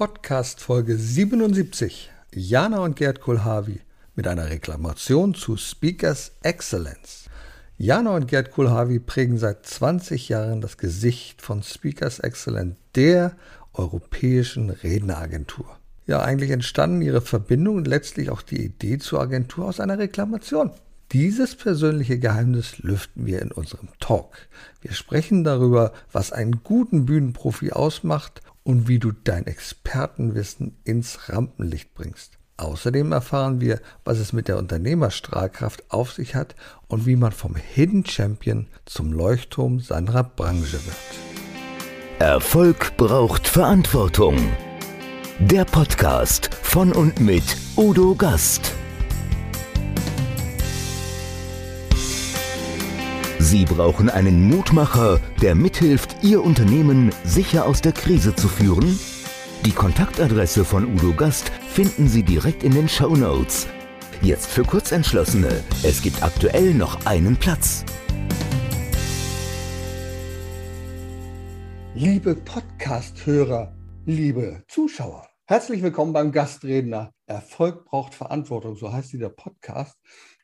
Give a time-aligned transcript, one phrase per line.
[0.00, 2.10] Podcast Folge 77.
[2.34, 3.82] Jana und Gerd Kohlhavi
[4.14, 7.26] mit einer Reklamation zu Speakers Excellence.
[7.76, 13.36] Jana und Gerd Kohlhavi prägen seit 20 Jahren das Gesicht von Speakers Excellence, der
[13.74, 15.66] europäischen Redneragentur.
[16.06, 20.70] Ja, eigentlich entstanden ihre Verbindung und letztlich auch die Idee zur Agentur aus einer Reklamation.
[21.12, 24.48] Dieses persönliche Geheimnis lüften wir in unserem Talk.
[24.80, 31.94] Wir sprechen darüber, was einen guten Bühnenprofi ausmacht und wie du dein Expertenwissen ins Rampenlicht
[31.94, 32.38] bringst.
[32.56, 36.54] Außerdem erfahren wir, was es mit der Unternehmerstrahlkraft auf sich hat
[36.88, 41.20] und wie man vom Hidden Champion zum Leuchtturm seiner Branche wird.
[42.18, 44.36] Erfolg braucht Verantwortung.
[45.38, 47.44] Der Podcast von und mit
[47.76, 48.74] Udo Gast.
[53.42, 58.98] Sie brauchen einen Mutmacher, der mithilft, Ihr Unternehmen sicher aus der Krise zu führen?
[59.64, 63.66] Die Kontaktadresse von Udo Gast finden Sie direkt in den Show Notes.
[64.20, 65.64] Jetzt für Kurzentschlossene.
[65.82, 67.82] Es gibt aktuell noch einen Platz.
[71.94, 73.74] Liebe Podcast-Hörer,
[74.04, 77.10] liebe Zuschauer, herzlich willkommen beim Gastredner.
[77.24, 79.96] Erfolg braucht Verantwortung, so heißt dieser Podcast.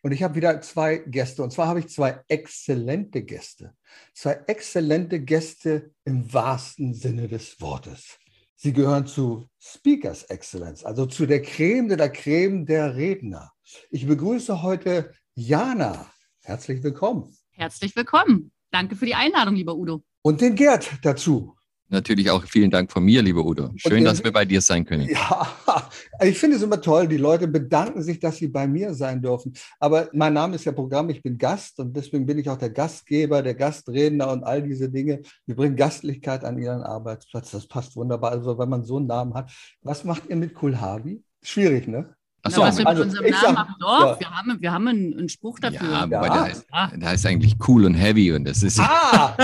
[0.03, 1.43] Und ich habe wieder zwei Gäste.
[1.43, 3.75] Und zwar habe ich zwei exzellente Gäste.
[4.15, 8.19] Zwei exzellente Gäste im wahrsten Sinne des Wortes.
[8.55, 13.53] Sie gehören zu Speakers Excellence, also zu der Creme de la Creme der Redner.
[13.91, 16.11] Ich begrüße heute Jana.
[16.43, 17.37] Herzlich willkommen.
[17.51, 18.53] Herzlich willkommen.
[18.71, 20.03] Danke für die Einladung, lieber Udo.
[20.23, 21.56] Und den Gerd dazu.
[21.89, 23.71] Natürlich auch vielen Dank von mir, lieber Udo.
[23.77, 25.09] Schön, dass wir bei dir sein können.
[25.09, 25.47] Ja,
[26.21, 27.07] ich finde es immer toll.
[27.07, 29.53] Die Leute bedanken sich, dass sie bei mir sein dürfen.
[29.79, 32.71] Aber mein Name ist ja Programm, ich bin Gast und deswegen bin ich auch der
[32.71, 35.23] Gastgeber, der Gastredner und all diese Dinge.
[35.47, 37.53] Wir bringen Gastlichkeit an ihren Arbeitsplatz.
[37.53, 38.33] Das passt wunderbar.
[38.33, 39.53] Also, wenn man so einen Namen hat.
[39.83, 41.23] Was macht ihr mit Kulhavi?
[41.43, 42.17] Schwierig, ne?
[42.47, 44.21] Achso, was wir mit also, unserem Namen sag, machen, doch, ja.
[44.21, 45.91] wir haben, wir haben einen, einen Spruch dafür.
[45.91, 46.33] Ja, aber ja.
[46.33, 46.67] Der, heißt,
[46.97, 48.81] der heißt eigentlich cool und heavy und das ist.
[48.81, 49.37] Ah,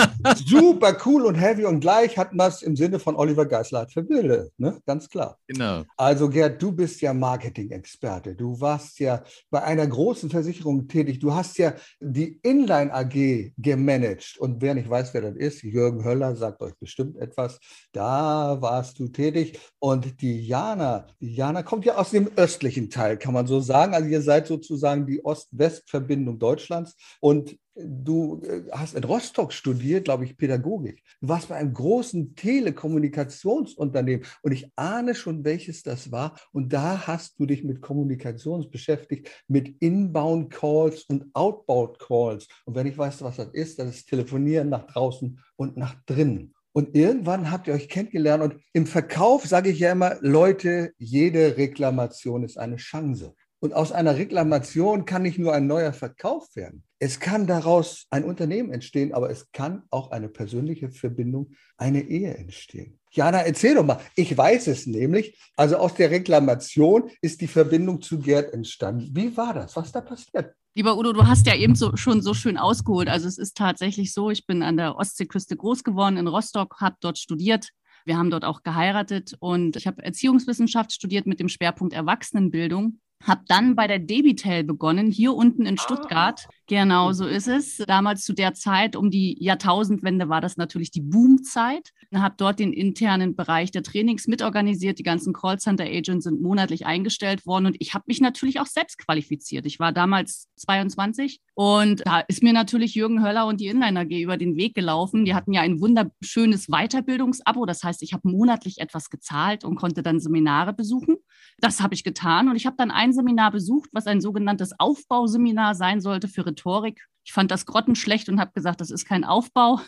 [0.47, 4.53] super cool und heavy und gleich hat man es im Sinne von Oliver Geisler verbildet,
[4.59, 4.79] ne?
[4.87, 5.39] Ganz klar.
[5.47, 5.85] Genau.
[5.97, 8.35] Also Gerd, du bist ja Marketing-Experte.
[8.35, 11.19] Du warst ja bei einer großen Versicherung tätig.
[11.19, 16.05] Du hast ja die Inline AG gemanagt und wer nicht weiß, wer das ist, Jürgen
[16.05, 17.59] Höller sagt euch bestimmt etwas.
[17.93, 23.19] Da warst du tätig und die Jana, die Jana kommt ja aus dem östlichen Teil,
[23.19, 23.95] kann man so sagen.
[23.95, 30.25] Also ihr seid sozusagen die Ost-West-Verbindung Deutschlands und du äh, hast in Rostock studiert, glaube
[30.25, 31.03] ich, Pädagogik.
[31.21, 36.39] Du warst bei einem großen Telekommunikationsunternehmen und ich ahne schon, welches das war.
[36.53, 42.47] Und da hast du dich mit Kommunikation beschäftigt, mit Inbound-Calls und Outbound-Calls.
[42.67, 46.55] Und wenn ich weiß, was das ist, das ist Telefonieren nach draußen und nach drinnen.
[46.75, 51.57] Und irgendwann habt ihr euch kennengelernt und im Verkauf sage ich ja immer, Leute, jede
[51.59, 53.35] Reklamation ist eine Chance.
[53.61, 56.83] Und aus einer Reklamation kann nicht nur ein neuer Verkauf werden.
[57.03, 62.33] Es kann daraus ein Unternehmen entstehen, aber es kann auch eine persönliche Verbindung, eine Ehe
[62.33, 63.01] entstehen.
[63.11, 63.99] Jana, erzähl doch mal.
[64.15, 65.37] Ich weiß es nämlich.
[65.57, 69.11] Also aus der Reklamation ist die Verbindung zu Gerd entstanden.
[69.17, 69.75] Wie war das?
[69.75, 70.55] Was da passiert?
[70.77, 73.09] Lieber Udo, du hast ja eben so, schon so schön ausgeholt.
[73.09, 76.99] Also es ist tatsächlich so, ich bin an der Ostseeküste groß geworden in Rostock, habe
[77.01, 77.71] dort studiert.
[78.05, 83.43] Wir haben dort auch geheiratet und ich habe Erziehungswissenschaft studiert mit dem Schwerpunkt Erwachsenenbildung habe
[83.49, 86.47] dann bei der Debitel begonnen, hier unten in Stuttgart.
[86.47, 86.53] Ah.
[86.69, 87.77] Genau, so ist es.
[87.87, 91.91] Damals zu der Zeit, um die Jahrtausendwende, war das natürlich die Boomzeit.
[92.15, 94.99] Habe dort den internen Bereich der Trainings mitorganisiert.
[94.99, 99.67] Die ganzen Callcenter-Agents sind monatlich eingestellt worden und ich habe mich natürlich auch selbst qualifiziert.
[99.67, 104.23] Ich war damals 22 und da ist mir natürlich Jürgen Höller und die Inline AG
[104.23, 105.25] über den Weg gelaufen.
[105.25, 107.67] Die hatten ja ein wunderschönes Weiterbildungsabo.
[107.67, 111.17] Das heißt, ich habe monatlich etwas gezahlt und konnte dann Seminare besuchen.
[111.59, 115.75] Das habe ich getan und ich habe dann ein Seminar besucht, was ein sogenanntes Aufbauseminar
[115.75, 117.01] sein sollte für Rhetorik.
[117.25, 119.81] Ich fand das grottenschlecht und habe gesagt, das ist kein Aufbau.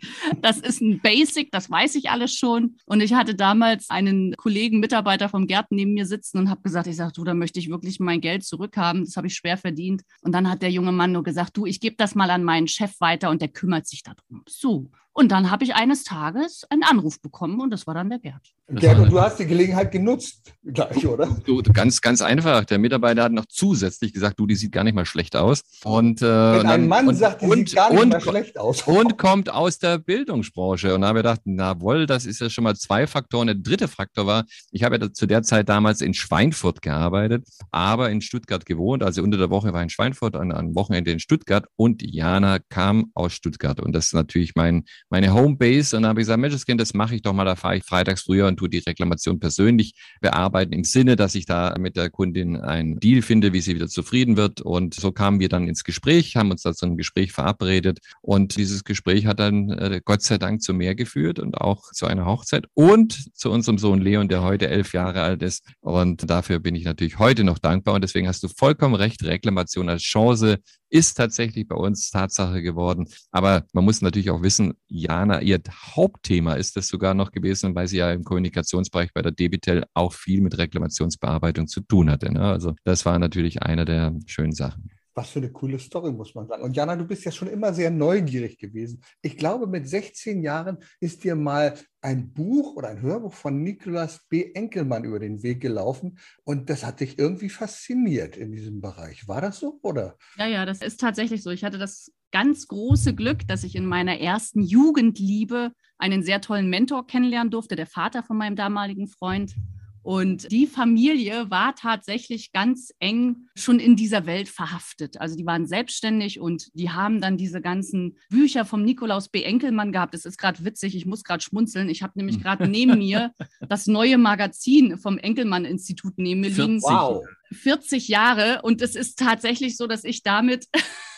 [0.42, 2.76] das ist ein Basic, das weiß ich alles schon.
[2.86, 6.88] Und ich hatte damals einen Kollegen, Mitarbeiter vom Gerd neben mir sitzen und habe gesagt,
[6.88, 9.04] ich sage, du, da möchte ich wirklich mein Geld zurückhaben.
[9.04, 10.02] Das habe ich schwer verdient.
[10.22, 12.66] Und dann hat der junge Mann nur gesagt, du, ich gebe das mal an meinen
[12.66, 14.42] Chef weiter und der kümmert sich darum.
[14.48, 14.90] So.
[15.12, 18.52] Und dann habe ich eines Tages einen Anruf bekommen und das war dann der Gerd.
[18.68, 21.36] Gerd, und du hast die Gelegenheit genutzt, gleich, oder?
[21.44, 22.64] Du, ganz, ganz einfach.
[22.64, 25.62] Der Mitarbeiter hat noch zusätzlich gesagt, du, die sieht gar nicht mal schlecht aus.
[25.82, 28.58] Und, äh, Wenn ein Mann und, sagt, die und, sieht gar nicht und, mal schlecht
[28.58, 28.82] aus.
[28.82, 30.94] Und kommt aus der Bildungsbranche.
[30.94, 33.48] Und da habe ich gedacht, na wohl, das ist ja schon mal zwei Faktoren.
[33.48, 38.10] Der dritte Faktor war, ich habe ja zu der Zeit damals in Schweinfurt gearbeitet, aber
[38.10, 39.02] in Stuttgart gewohnt.
[39.02, 42.60] Also unter der Woche war ich in Schweinfurt, an, am Wochenende in Stuttgart und Jana
[42.60, 43.80] kam aus Stuttgart.
[43.80, 45.96] Und das ist natürlich mein, meine Homebase.
[45.96, 47.44] Und da habe ich gesagt, Mensch, das mache ich doch mal.
[47.44, 51.46] Da fahre ich freitags früher und tue die Reklamation persönlich bearbeiten im Sinne, dass ich
[51.46, 54.60] da mit der Kundin einen Deal finde, wie sie wieder zufrieden wird.
[54.60, 57.98] Und so kamen wir dann ins Gespräch, haben uns da zu einem Gespräch verabredet.
[58.22, 62.06] Und dieses Gespräch hat dann äh, Gott sei Dank zu mehr geführt und auch zu
[62.06, 65.64] einer Hochzeit und zu unserem Sohn Leon, der heute elf Jahre alt ist.
[65.80, 67.94] Und dafür bin ich natürlich heute noch dankbar.
[67.94, 70.58] Und deswegen hast du vollkommen recht, Reklamation als Chance
[70.90, 73.08] ist tatsächlich bei uns Tatsache geworden.
[73.30, 77.88] Aber man muss natürlich auch wissen, Jana, ihr Hauptthema ist das sogar noch gewesen, weil
[77.88, 82.32] sie ja im Kommunikationsbereich bei der Debitel auch viel mit Reklamationsbearbeitung zu tun hatte.
[82.32, 82.42] Ne?
[82.42, 84.90] Also das war natürlich einer der schönen Sachen.
[85.14, 86.62] Was für eine coole Story, muss man sagen.
[86.62, 89.02] Und Jana, du bist ja schon immer sehr neugierig gewesen.
[89.22, 94.20] Ich glaube, mit 16 Jahren ist dir mal ein Buch oder ein Hörbuch von Nikolaus
[94.28, 94.52] B.
[94.54, 99.26] Enkelmann über den Weg gelaufen und das hat dich irgendwie fasziniert in diesem Bereich.
[99.26, 100.16] War das so, oder?
[100.38, 101.50] Ja, ja, das ist tatsächlich so.
[101.50, 106.70] Ich hatte das ganz große Glück, dass ich in meiner ersten Jugendliebe einen sehr tollen
[106.70, 109.54] Mentor kennenlernen durfte, der Vater von meinem damaligen Freund.
[110.02, 115.20] Und die Familie war tatsächlich ganz eng schon in dieser Welt verhaftet.
[115.20, 119.42] Also die waren selbstständig und die haben dann diese ganzen Bücher vom Nikolaus B.
[119.42, 120.14] Enkelmann gehabt.
[120.14, 121.90] Es ist gerade witzig, ich muss gerade schmunzeln.
[121.90, 123.32] Ich habe nämlich gerade neben mir
[123.68, 126.80] das neue Magazin vom Enkelmann-Institut neben mir liegen.
[126.80, 127.26] Wow.
[127.52, 130.66] 40 Jahre und es ist tatsächlich so, dass ich damit.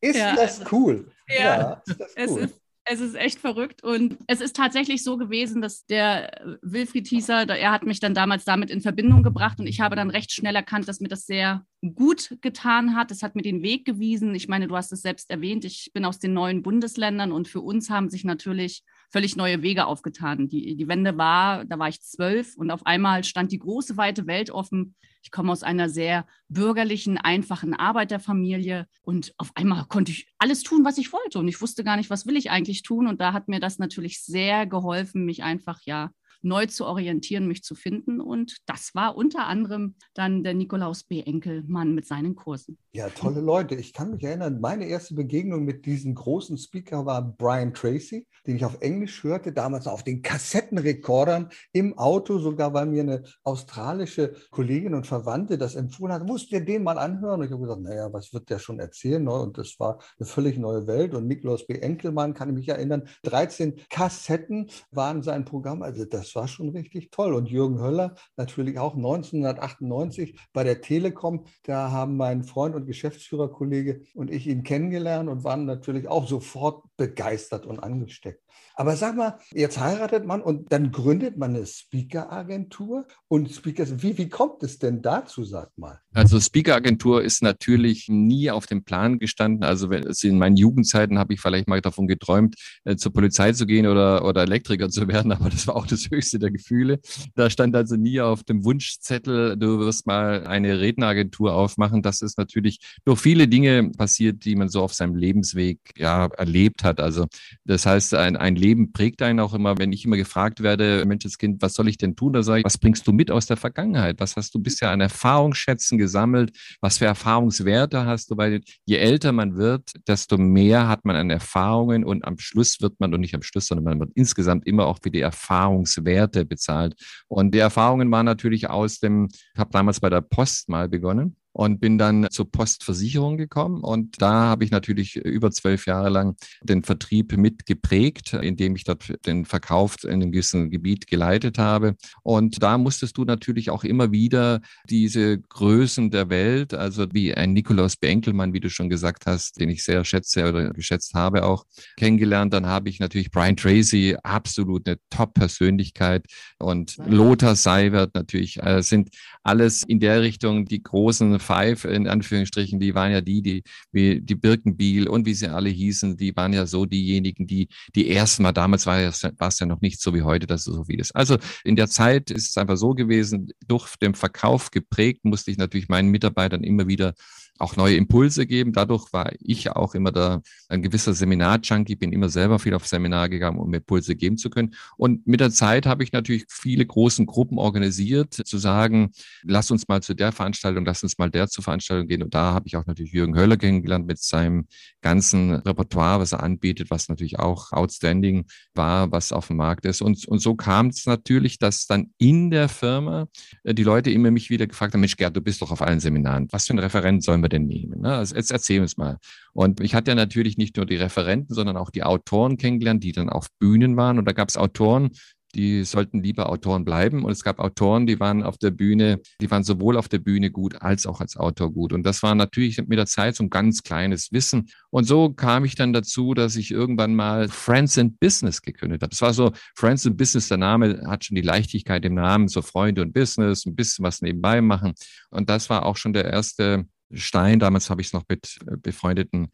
[0.00, 1.10] ist ja, das cool?
[1.28, 2.42] Ja, ja ist das cool.
[2.42, 3.84] es ist es ist echt verrückt.
[3.84, 8.44] Und es ist tatsächlich so gewesen, dass der Wilfried Hieser, er hat mich dann damals
[8.44, 11.64] damit in Verbindung gebracht und ich habe dann recht schnell erkannt, dass mir das sehr
[11.94, 13.10] gut getan hat.
[13.10, 14.34] Es hat mir den Weg gewiesen.
[14.34, 17.60] Ich meine, du hast es selbst erwähnt, ich bin aus den neuen Bundesländern und für
[17.60, 20.48] uns haben sich natürlich völlig neue Wege aufgetan.
[20.48, 24.26] Die, die Wende war, da war ich zwölf und auf einmal stand die große, weite
[24.26, 24.94] Welt offen.
[25.22, 30.84] Ich komme aus einer sehr bürgerlichen, einfachen Arbeiterfamilie und auf einmal konnte ich alles tun,
[30.84, 33.32] was ich wollte und ich wusste gar nicht, was will ich eigentlich tun und da
[33.32, 36.10] hat mir das natürlich sehr geholfen, mich einfach ja
[36.42, 38.20] neu zu orientieren, mich zu finden.
[38.20, 41.22] Und das war unter anderem dann der Nikolaus B.
[41.22, 42.78] Enkelmann mit seinen Kursen.
[42.92, 43.74] Ja, tolle Leute.
[43.74, 48.56] Ich kann mich erinnern, meine erste Begegnung mit diesem großen Speaker war Brian Tracy, den
[48.56, 54.34] ich auf Englisch hörte, damals auf den Kassettenrekordern im Auto, sogar weil mir eine australische
[54.50, 57.40] Kollegin und Verwandte das empfohlen hat, musst dir den mal anhören.
[57.40, 59.22] Und ich habe gesagt, naja, was wird der schon erzählen?
[59.22, 59.32] Ne?
[59.32, 61.14] Und das war eine völlig neue Welt.
[61.14, 61.74] Und Nikolaus B.
[61.74, 65.82] Enkelmann, kann ich mich erinnern, 13 Kassetten waren sein Programm.
[65.82, 67.34] Also das das war schon richtig toll.
[67.34, 71.44] Und Jürgen Höller natürlich auch 1998 bei der Telekom.
[71.64, 76.84] Da haben mein Freund und Geschäftsführerkollege und ich ihn kennengelernt und waren natürlich auch sofort
[76.96, 78.42] begeistert und angesteckt.
[78.74, 84.16] Aber sag mal, jetzt heiratet man und dann gründet man eine Speaker-Agentur und Speakers, wie,
[84.16, 86.00] wie kommt es denn dazu, sag mal?
[86.14, 89.64] Also Speaker-Agentur ist natürlich nie auf dem Plan gestanden.
[89.64, 93.86] Also in meinen Jugendzeiten habe ich vielleicht mal davon geträumt, äh, zur Polizei zu gehen
[93.86, 97.00] oder, oder Elektriker zu werden, aber das war auch das höchste der Gefühle.
[97.34, 102.02] Da stand also nie auf dem Wunschzettel, du wirst mal eine Redneragentur aufmachen.
[102.02, 106.82] Das ist natürlich durch viele Dinge passiert, die man so auf seinem Lebensweg ja erlebt
[106.82, 107.00] hat.
[107.00, 107.26] Also
[107.64, 111.62] das heißt, ein, ein Leben prägt einen auch immer, wenn ich immer gefragt werde, Menschenskind,
[111.62, 112.32] was soll ich denn tun?
[112.32, 114.20] Da sage ich, was bringst du mit aus der Vergangenheit?
[114.20, 116.56] Was hast du bisher an Erfahrungsschätzen gesammelt?
[116.80, 118.36] Was für Erfahrungswerte hast du?
[118.36, 123.00] Weil je älter man wird, desto mehr hat man an Erfahrungen und am Schluss wird
[123.00, 126.94] man, und nicht am Schluss, sondern man wird insgesamt immer auch für die Erfahrungswerte bezahlt.
[127.28, 131.36] Und die Erfahrungen waren natürlich aus dem, ich habe damals bei der Post mal begonnen
[131.52, 133.82] und bin dann zur Postversicherung gekommen.
[133.82, 139.12] Und da habe ich natürlich über zwölf Jahre lang den Vertrieb mitgeprägt, indem ich dort
[139.26, 141.96] den Verkauf in einem gewissen Gebiet geleitet habe.
[142.22, 147.52] Und da musstest du natürlich auch immer wieder diese Größen der Welt, also wie ein
[147.52, 151.64] Nikolaus Benkelmann, wie du schon gesagt hast, den ich sehr schätze oder geschätzt habe, auch
[151.96, 152.52] kennengelernt.
[152.52, 156.26] Dann habe ich natürlich Brian Tracy, absolut eine Top-Persönlichkeit
[156.58, 159.10] und Lothar Seiwert natürlich, äh, sind
[159.42, 164.20] alles in der Richtung die großen Five in Anführungsstrichen, die waren ja die, die, wie
[164.20, 168.42] die Birkenbiel und wie sie alle hießen, die waren ja so diejenigen, die, die ersten
[168.42, 170.84] Mal, damals war, ja, war es ja noch nicht so wie heute, dass es so
[170.84, 171.14] viel ist.
[171.16, 175.58] Also in der Zeit ist es einfach so gewesen, durch den Verkauf geprägt, musste ich
[175.58, 177.14] natürlich meinen Mitarbeitern immer wieder
[177.60, 178.72] auch neue Impulse geben.
[178.72, 183.28] Dadurch war ich auch immer da ein gewisser Seminar-Junkie, bin immer selber viel auf Seminar
[183.28, 184.74] gegangen, um Impulse geben zu können.
[184.96, 189.10] Und mit der Zeit habe ich natürlich viele großen Gruppen organisiert, zu sagen,
[189.42, 192.22] lass uns mal zu der Veranstaltung, lass uns mal der zur Veranstaltung gehen.
[192.22, 194.66] Und da habe ich auch natürlich Jürgen Höller kennengelernt mit seinem
[195.02, 200.00] ganzen Repertoire, was er anbietet, was natürlich auch outstanding war, was auf dem Markt ist.
[200.00, 203.28] Und, und so kam es natürlich, dass dann in der Firma
[203.64, 206.00] äh, die Leute immer mich wieder gefragt haben, Mensch, Gerd, du bist doch auf allen
[206.00, 206.48] Seminaren.
[206.50, 208.00] Was für ein Referent sollen wir denn nehmen?
[208.00, 208.14] Ne?
[208.14, 209.18] Also jetzt erzähl uns mal.
[209.52, 213.12] Und ich hatte ja natürlich nicht nur die Referenten, sondern auch die Autoren kennengelernt, die
[213.12, 214.18] dann auf Bühnen waren.
[214.18, 215.10] Und da gab es Autoren,
[215.54, 217.24] die sollten lieber Autoren bleiben.
[217.24, 220.50] Und es gab Autoren, die waren auf der Bühne, die waren sowohl auf der Bühne
[220.50, 221.92] gut als auch als Autor gut.
[221.92, 224.68] Und das war natürlich mit der Zeit so ein ganz kleines Wissen.
[224.90, 229.12] Und so kam ich dann dazu, dass ich irgendwann mal Friends in Business gegründet habe.
[229.12, 232.62] Es war so, Friends in Business, der Name hat schon die Leichtigkeit im Namen, so
[232.62, 234.92] Freunde und Business, ein bisschen was nebenbei machen.
[235.30, 237.58] Und das war auch schon der erste Stein.
[237.58, 239.50] Damals habe ich es noch mit äh, befreundeten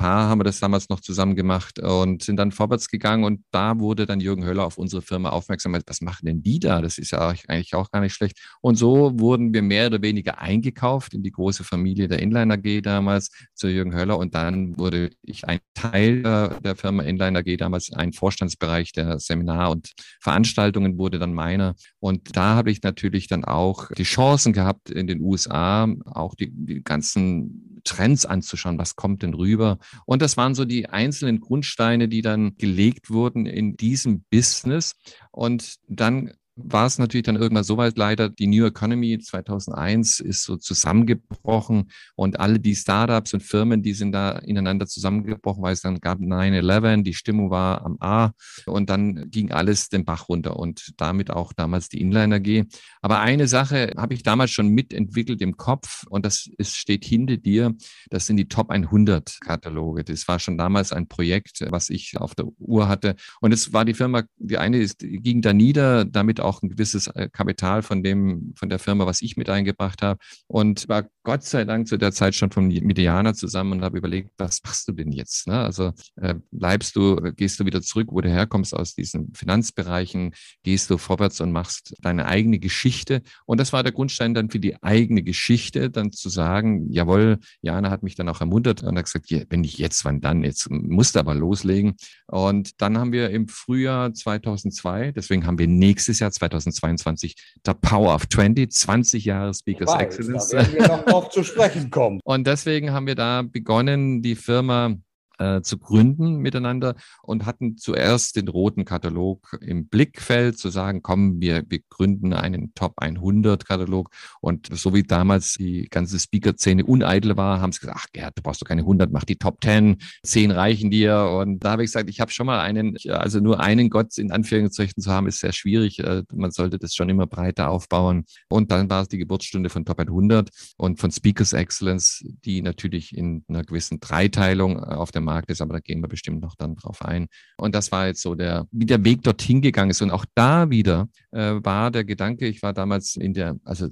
[0.00, 3.78] Paar haben wir das damals noch zusammen gemacht und sind dann vorwärts gegangen und da
[3.80, 5.76] wurde dann Jürgen Höller auf unsere Firma aufmerksam.
[5.86, 6.80] Was machen denn die da?
[6.80, 8.38] Das ist ja eigentlich auch gar nicht schlecht.
[8.62, 12.80] Und so wurden wir mehr oder weniger eingekauft in die große Familie der Inline AG
[12.80, 17.92] damals zu Jürgen Höller und dann wurde ich ein Teil der Firma Inline AG damals,
[17.92, 21.74] ein Vorstandsbereich der Seminar- und Veranstaltungen wurde dann meiner.
[21.98, 26.50] Und da habe ich natürlich dann auch die Chancen gehabt, in den USA auch die,
[26.50, 29.78] die ganzen Trends anzuschauen, was kommt denn rüber.
[30.04, 34.96] Und das waren so die einzelnen Grundsteine, die dann gelegt wurden in diesem Business.
[35.30, 36.32] Und dann
[36.64, 41.90] war es natürlich dann irgendwann so weit leider, die New Economy 2001 ist so zusammengebrochen
[42.16, 46.18] und alle die Startups und Firmen, die sind da ineinander zusammengebrochen, weil es dann gab
[46.18, 48.32] 9-11, die Stimmung war am A
[48.66, 52.66] und dann ging alles den Bach runter und damit auch damals die Inliner AG.
[53.02, 57.36] Aber eine Sache habe ich damals schon mitentwickelt im Kopf und das ist, steht hinter
[57.36, 57.74] dir,
[58.10, 60.04] das sind die Top 100 Kataloge.
[60.04, 63.84] Das war schon damals ein Projekt, was ich auf der Uhr hatte und es war
[63.84, 67.82] die Firma, die eine ist, ging da nieder, damit auch auch ein gewisses äh, Kapital
[67.82, 70.18] von dem, von der Firma, was ich mit eingebracht habe.
[70.48, 74.32] Und war Gott sei Dank zu der Zeit schon vom Medianer zusammen und habe überlegt,
[74.36, 75.46] was machst du denn jetzt?
[75.46, 75.60] Ne?
[75.60, 80.90] Also äh, bleibst du, gehst du wieder zurück, wo du herkommst aus diesen Finanzbereichen, gehst
[80.90, 83.22] du vorwärts und machst deine eigene Geschichte.
[83.46, 87.90] Und das war der Grundstein dann für die eigene Geschichte, dann zu sagen, jawohl, Jana
[87.90, 90.42] hat mich dann auch ermuntert und hat gesagt, wenn nicht jetzt, wann dann?
[90.42, 91.94] Jetzt musst du aber loslegen.
[92.26, 98.14] Und dann haben wir im Frühjahr 2002, deswegen haben wir nächstes Jahr 2022 der Power
[98.14, 100.48] of 20, 20 Jahre Speakers Weiß, Excellence.
[100.48, 102.20] Da werden wir noch drauf zu sprechen kommen.
[102.24, 104.96] Und deswegen haben wir da begonnen, die Firma
[105.40, 111.40] äh, zu gründen miteinander und hatten zuerst den roten Katalog im Blickfeld, zu sagen, komm,
[111.40, 114.10] wir, wir gründen einen Top 100 Katalog.
[114.40, 118.42] Und so wie damals die ganze Speaker-Szene uneitel war, haben sie gesagt, ach Gerd, du
[118.42, 121.38] brauchst doch keine 100, mach die Top 10, 10 reichen dir.
[121.40, 124.32] Und da habe ich gesagt, ich habe schon mal einen, also nur einen Gott in
[124.32, 126.00] Anführungszeichen zu haben, ist sehr schwierig.
[126.00, 128.24] Äh, man sollte das schon immer breiter aufbauen.
[128.50, 133.16] Und dann war es die Geburtsstunde von Top 100 und von Speakers Excellence, die natürlich
[133.16, 136.74] in einer gewissen Dreiteilung auf dem Markt ist, aber da gehen wir bestimmt noch dann
[136.74, 137.26] drauf ein.
[137.56, 140.02] Und das war jetzt so der, wie der Weg dorthin gegangen ist.
[140.02, 143.88] Und auch da wieder äh, war der Gedanke, ich war damals in der, also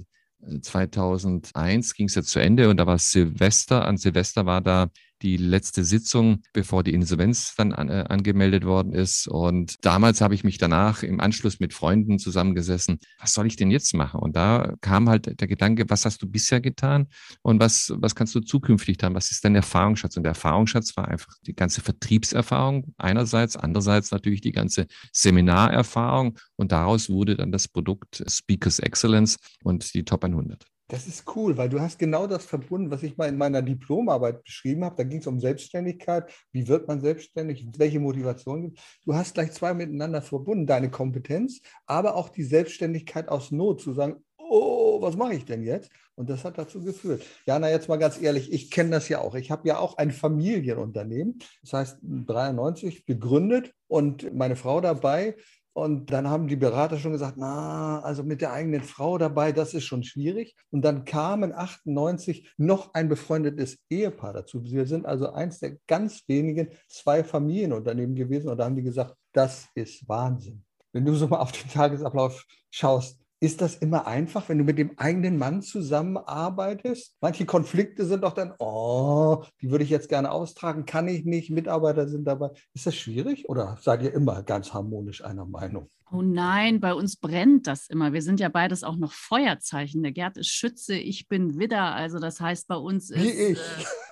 [0.61, 3.85] 2001 ging es jetzt zu Ende und da war Silvester.
[3.85, 4.89] An Silvester war da
[5.21, 9.27] die letzte Sitzung, bevor die Insolvenz dann an, äh, angemeldet worden ist.
[9.27, 12.99] Und damals habe ich mich danach im Anschluss mit Freunden zusammengesessen.
[13.19, 14.19] Was soll ich denn jetzt machen?
[14.19, 17.07] Und da kam halt der Gedanke, was hast du bisher getan
[17.41, 19.15] und was, was kannst du zukünftig tun?
[19.15, 20.17] Was ist dein Erfahrungsschatz?
[20.17, 26.37] Und der Erfahrungsschatz war einfach die ganze Vertriebserfahrung einerseits, andererseits natürlich die ganze Seminarerfahrung.
[26.55, 30.65] Und daraus wurde dann das Produkt Speakers Excellence und die Top 100.
[30.89, 34.43] Das ist cool, weil du hast genau das verbunden, was ich mal in meiner Diplomarbeit
[34.43, 34.95] beschrieben habe.
[34.95, 36.31] Da ging es um Selbstständigkeit.
[36.51, 37.67] Wie wird man selbstständig?
[37.77, 40.65] Welche Motivation gibt Du hast gleich zwei miteinander verbunden.
[40.65, 45.63] Deine Kompetenz, aber auch die Selbstständigkeit aus Not, zu sagen, oh, was mache ich denn
[45.63, 45.91] jetzt?
[46.15, 47.23] Und das hat dazu geführt.
[47.45, 49.35] Jana, jetzt mal ganz ehrlich, ich kenne das ja auch.
[49.35, 55.35] Ich habe ja auch ein Familienunternehmen, das heißt 93 gegründet und meine Frau dabei.
[55.73, 59.73] Und dann haben die Berater schon gesagt, na, also mit der eigenen Frau dabei, das
[59.73, 60.55] ist schon schwierig.
[60.71, 64.63] Und dann kamen 98 noch ein befreundetes Ehepaar dazu.
[64.63, 68.49] Wir sind also eins der ganz wenigen zwei Familienunternehmen gewesen.
[68.49, 70.63] Und da haben die gesagt, das ist Wahnsinn.
[70.91, 74.77] Wenn du so mal auf den Tagesablauf schaust, ist das immer einfach, wenn du mit
[74.77, 77.15] dem eigenen Mann zusammenarbeitest?
[77.21, 81.49] Manche Konflikte sind doch dann, oh, die würde ich jetzt gerne austragen, kann ich nicht,
[81.49, 82.51] Mitarbeiter sind dabei.
[82.73, 85.89] Ist das schwierig oder seid ihr immer ganz harmonisch einer Meinung?
[86.11, 88.13] Oh nein, bei uns brennt das immer.
[88.13, 90.01] Wir sind ja beides auch noch Feuerzeichen.
[90.01, 91.93] Der Gerd ist Schütze, ich bin Widder.
[91.93, 93.21] Also das heißt, bei uns ist.
[93.21, 93.59] Wie ich.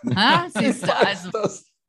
[0.04, 1.32] Äh, ha, siehst du, also,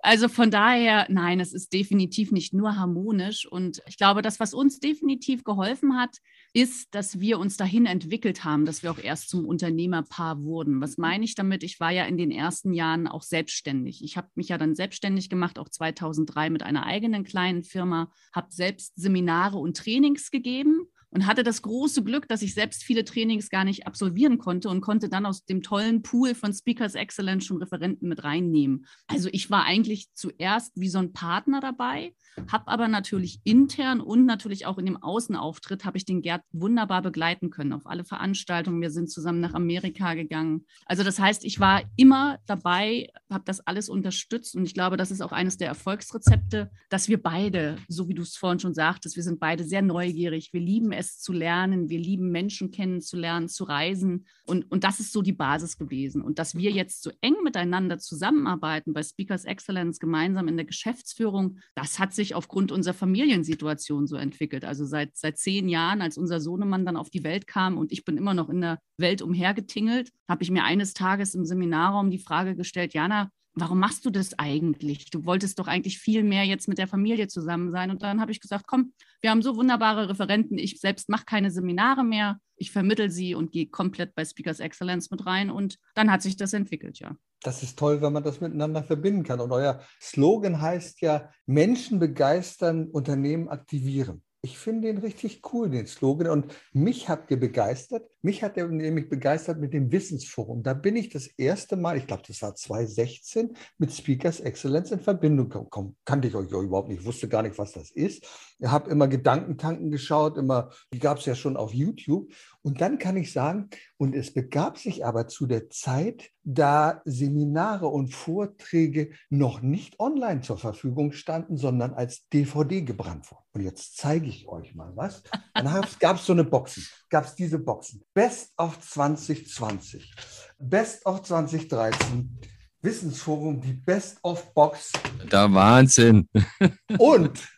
[0.00, 3.46] also von daher, nein, es ist definitiv nicht nur harmonisch.
[3.46, 6.18] Und ich glaube, das, was uns definitiv geholfen hat,
[6.52, 10.80] ist, dass wir uns dahin entwickelt haben, dass wir auch erst zum Unternehmerpaar wurden.
[10.80, 11.64] Was meine ich damit?
[11.64, 14.04] Ich war ja in den ersten Jahren auch selbstständig.
[14.04, 18.48] Ich habe mich ja dann selbstständig gemacht, auch 2003 mit einer eigenen kleinen Firma, habe
[18.50, 23.50] selbst Seminare und Trainings gegeben und hatte das große Glück, dass ich selbst viele Trainings
[23.50, 27.58] gar nicht absolvieren konnte und konnte dann aus dem tollen Pool von Speakers Excellence schon
[27.58, 28.86] Referenten mit reinnehmen.
[29.06, 32.14] Also ich war eigentlich zuerst wie so ein Partner dabei,
[32.50, 37.02] habe aber natürlich intern und natürlich auch in dem Außenauftritt habe ich den Gerd wunderbar
[37.02, 38.80] begleiten können auf alle Veranstaltungen.
[38.80, 40.66] Wir sind zusammen nach Amerika gegangen.
[40.86, 45.10] Also das heißt, ich war immer dabei, habe das alles unterstützt und ich glaube, das
[45.10, 49.16] ist auch eines der Erfolgsrezepte, dass wir beide, so wie du es vorhin schon sagtest,
[49.16, 51.88] wir sind beide sehr neugierig, wir lieben es zu lernen.
[51.88, 54.26] Wir lieben Menschen kennenzulernen, zu reisen.
[54.44, 56.22] Und, und das ist so die Basis gewesen.
[56.22, 61.58] Und dass wir jetzt so eng miteinander zusammenarbeiten bei Speakers Excellence gemeinsam in der Geschäftsführung,
[61.74, 64.64] das hat sich aufgrund unserer Familiensituation so entwickelt.
[64.64, 68.04] Also seit, seit zehn Jahren, als unser Sohnemann dann auf die Welt kam und ich
[68.04, 72.18] bin immer noch in der Welt umhergetingelt, habe ich mir eines Tages im Seminarraum die
[72.18, 75.10] Frage gestellt, Jana, warum machst du das eigentlich?
[75.10, 77.90] Du wolltest doch eigentlich viel mehr jetzt mit der Familie zusammen sein.
[77.90, 80.58] Und dann habe ich gesagt, komm, wir haben so wunderbare Referenten.
[80.58, 82.38] Ich selbst mache keine Seminare mehr.
[82.56, 85.50] Ich vermittel sie und gehe komplett bei Speakers Excellence mit rein.
[85.50, 87.16] Und dann hat sich das entwickelt, ja.
[87.42, 89.40] Das ist toll, wenn man das miteinander verbinden kann.
[89.40, 94.22] Und euer Slogan heißt ja, Menschen begeistern, Unternehmen aktivieren.
[94.40, 96.28] Ich finde den richtig cool, den Slogan.
[96.28, 98.08] Und mich hat der begeistert.
[98.22, 100.62] Mich hat er nämlich begeistert mit dem Wissensforum.
[100.62, 105.00] Da bin ich das erste Mal, ich glaube, das war 2016, mit Speakers Excellence in
[105.00, 105.96] Verbindung gekommen.
[106.04, 108.24] Kannte ich euch überhaupt nicht, wusste gar nicht, was das ist.
[108.58, 112.32] Ich habe immer Gedankentanken geschaut, immer, die gab es ja schon auf YouTube.
[112.62, 117.86] Und dann kann ich sagen, und es begab sich aber zu der Zeit, da Seminare
[117.86, 123.44] und Vorträge noch nicht online zur Verfügung standen, sondern als DVD gebrannt wurden.
[123.52, 125.22] Und jetzt zeige ich euch mal was.
[125.54, 128.02] Dann gab es so eine Boxen, gab es diese Boxen.
[128.18, 130.12] Best of 2020,
[130.58, 132.36] Best of 2013,
[132.82, 134.90] Wissensforum, die Best of Box.
[135.30, 136.28] Da Wahnsinn.
[136.98, 137.48] Und,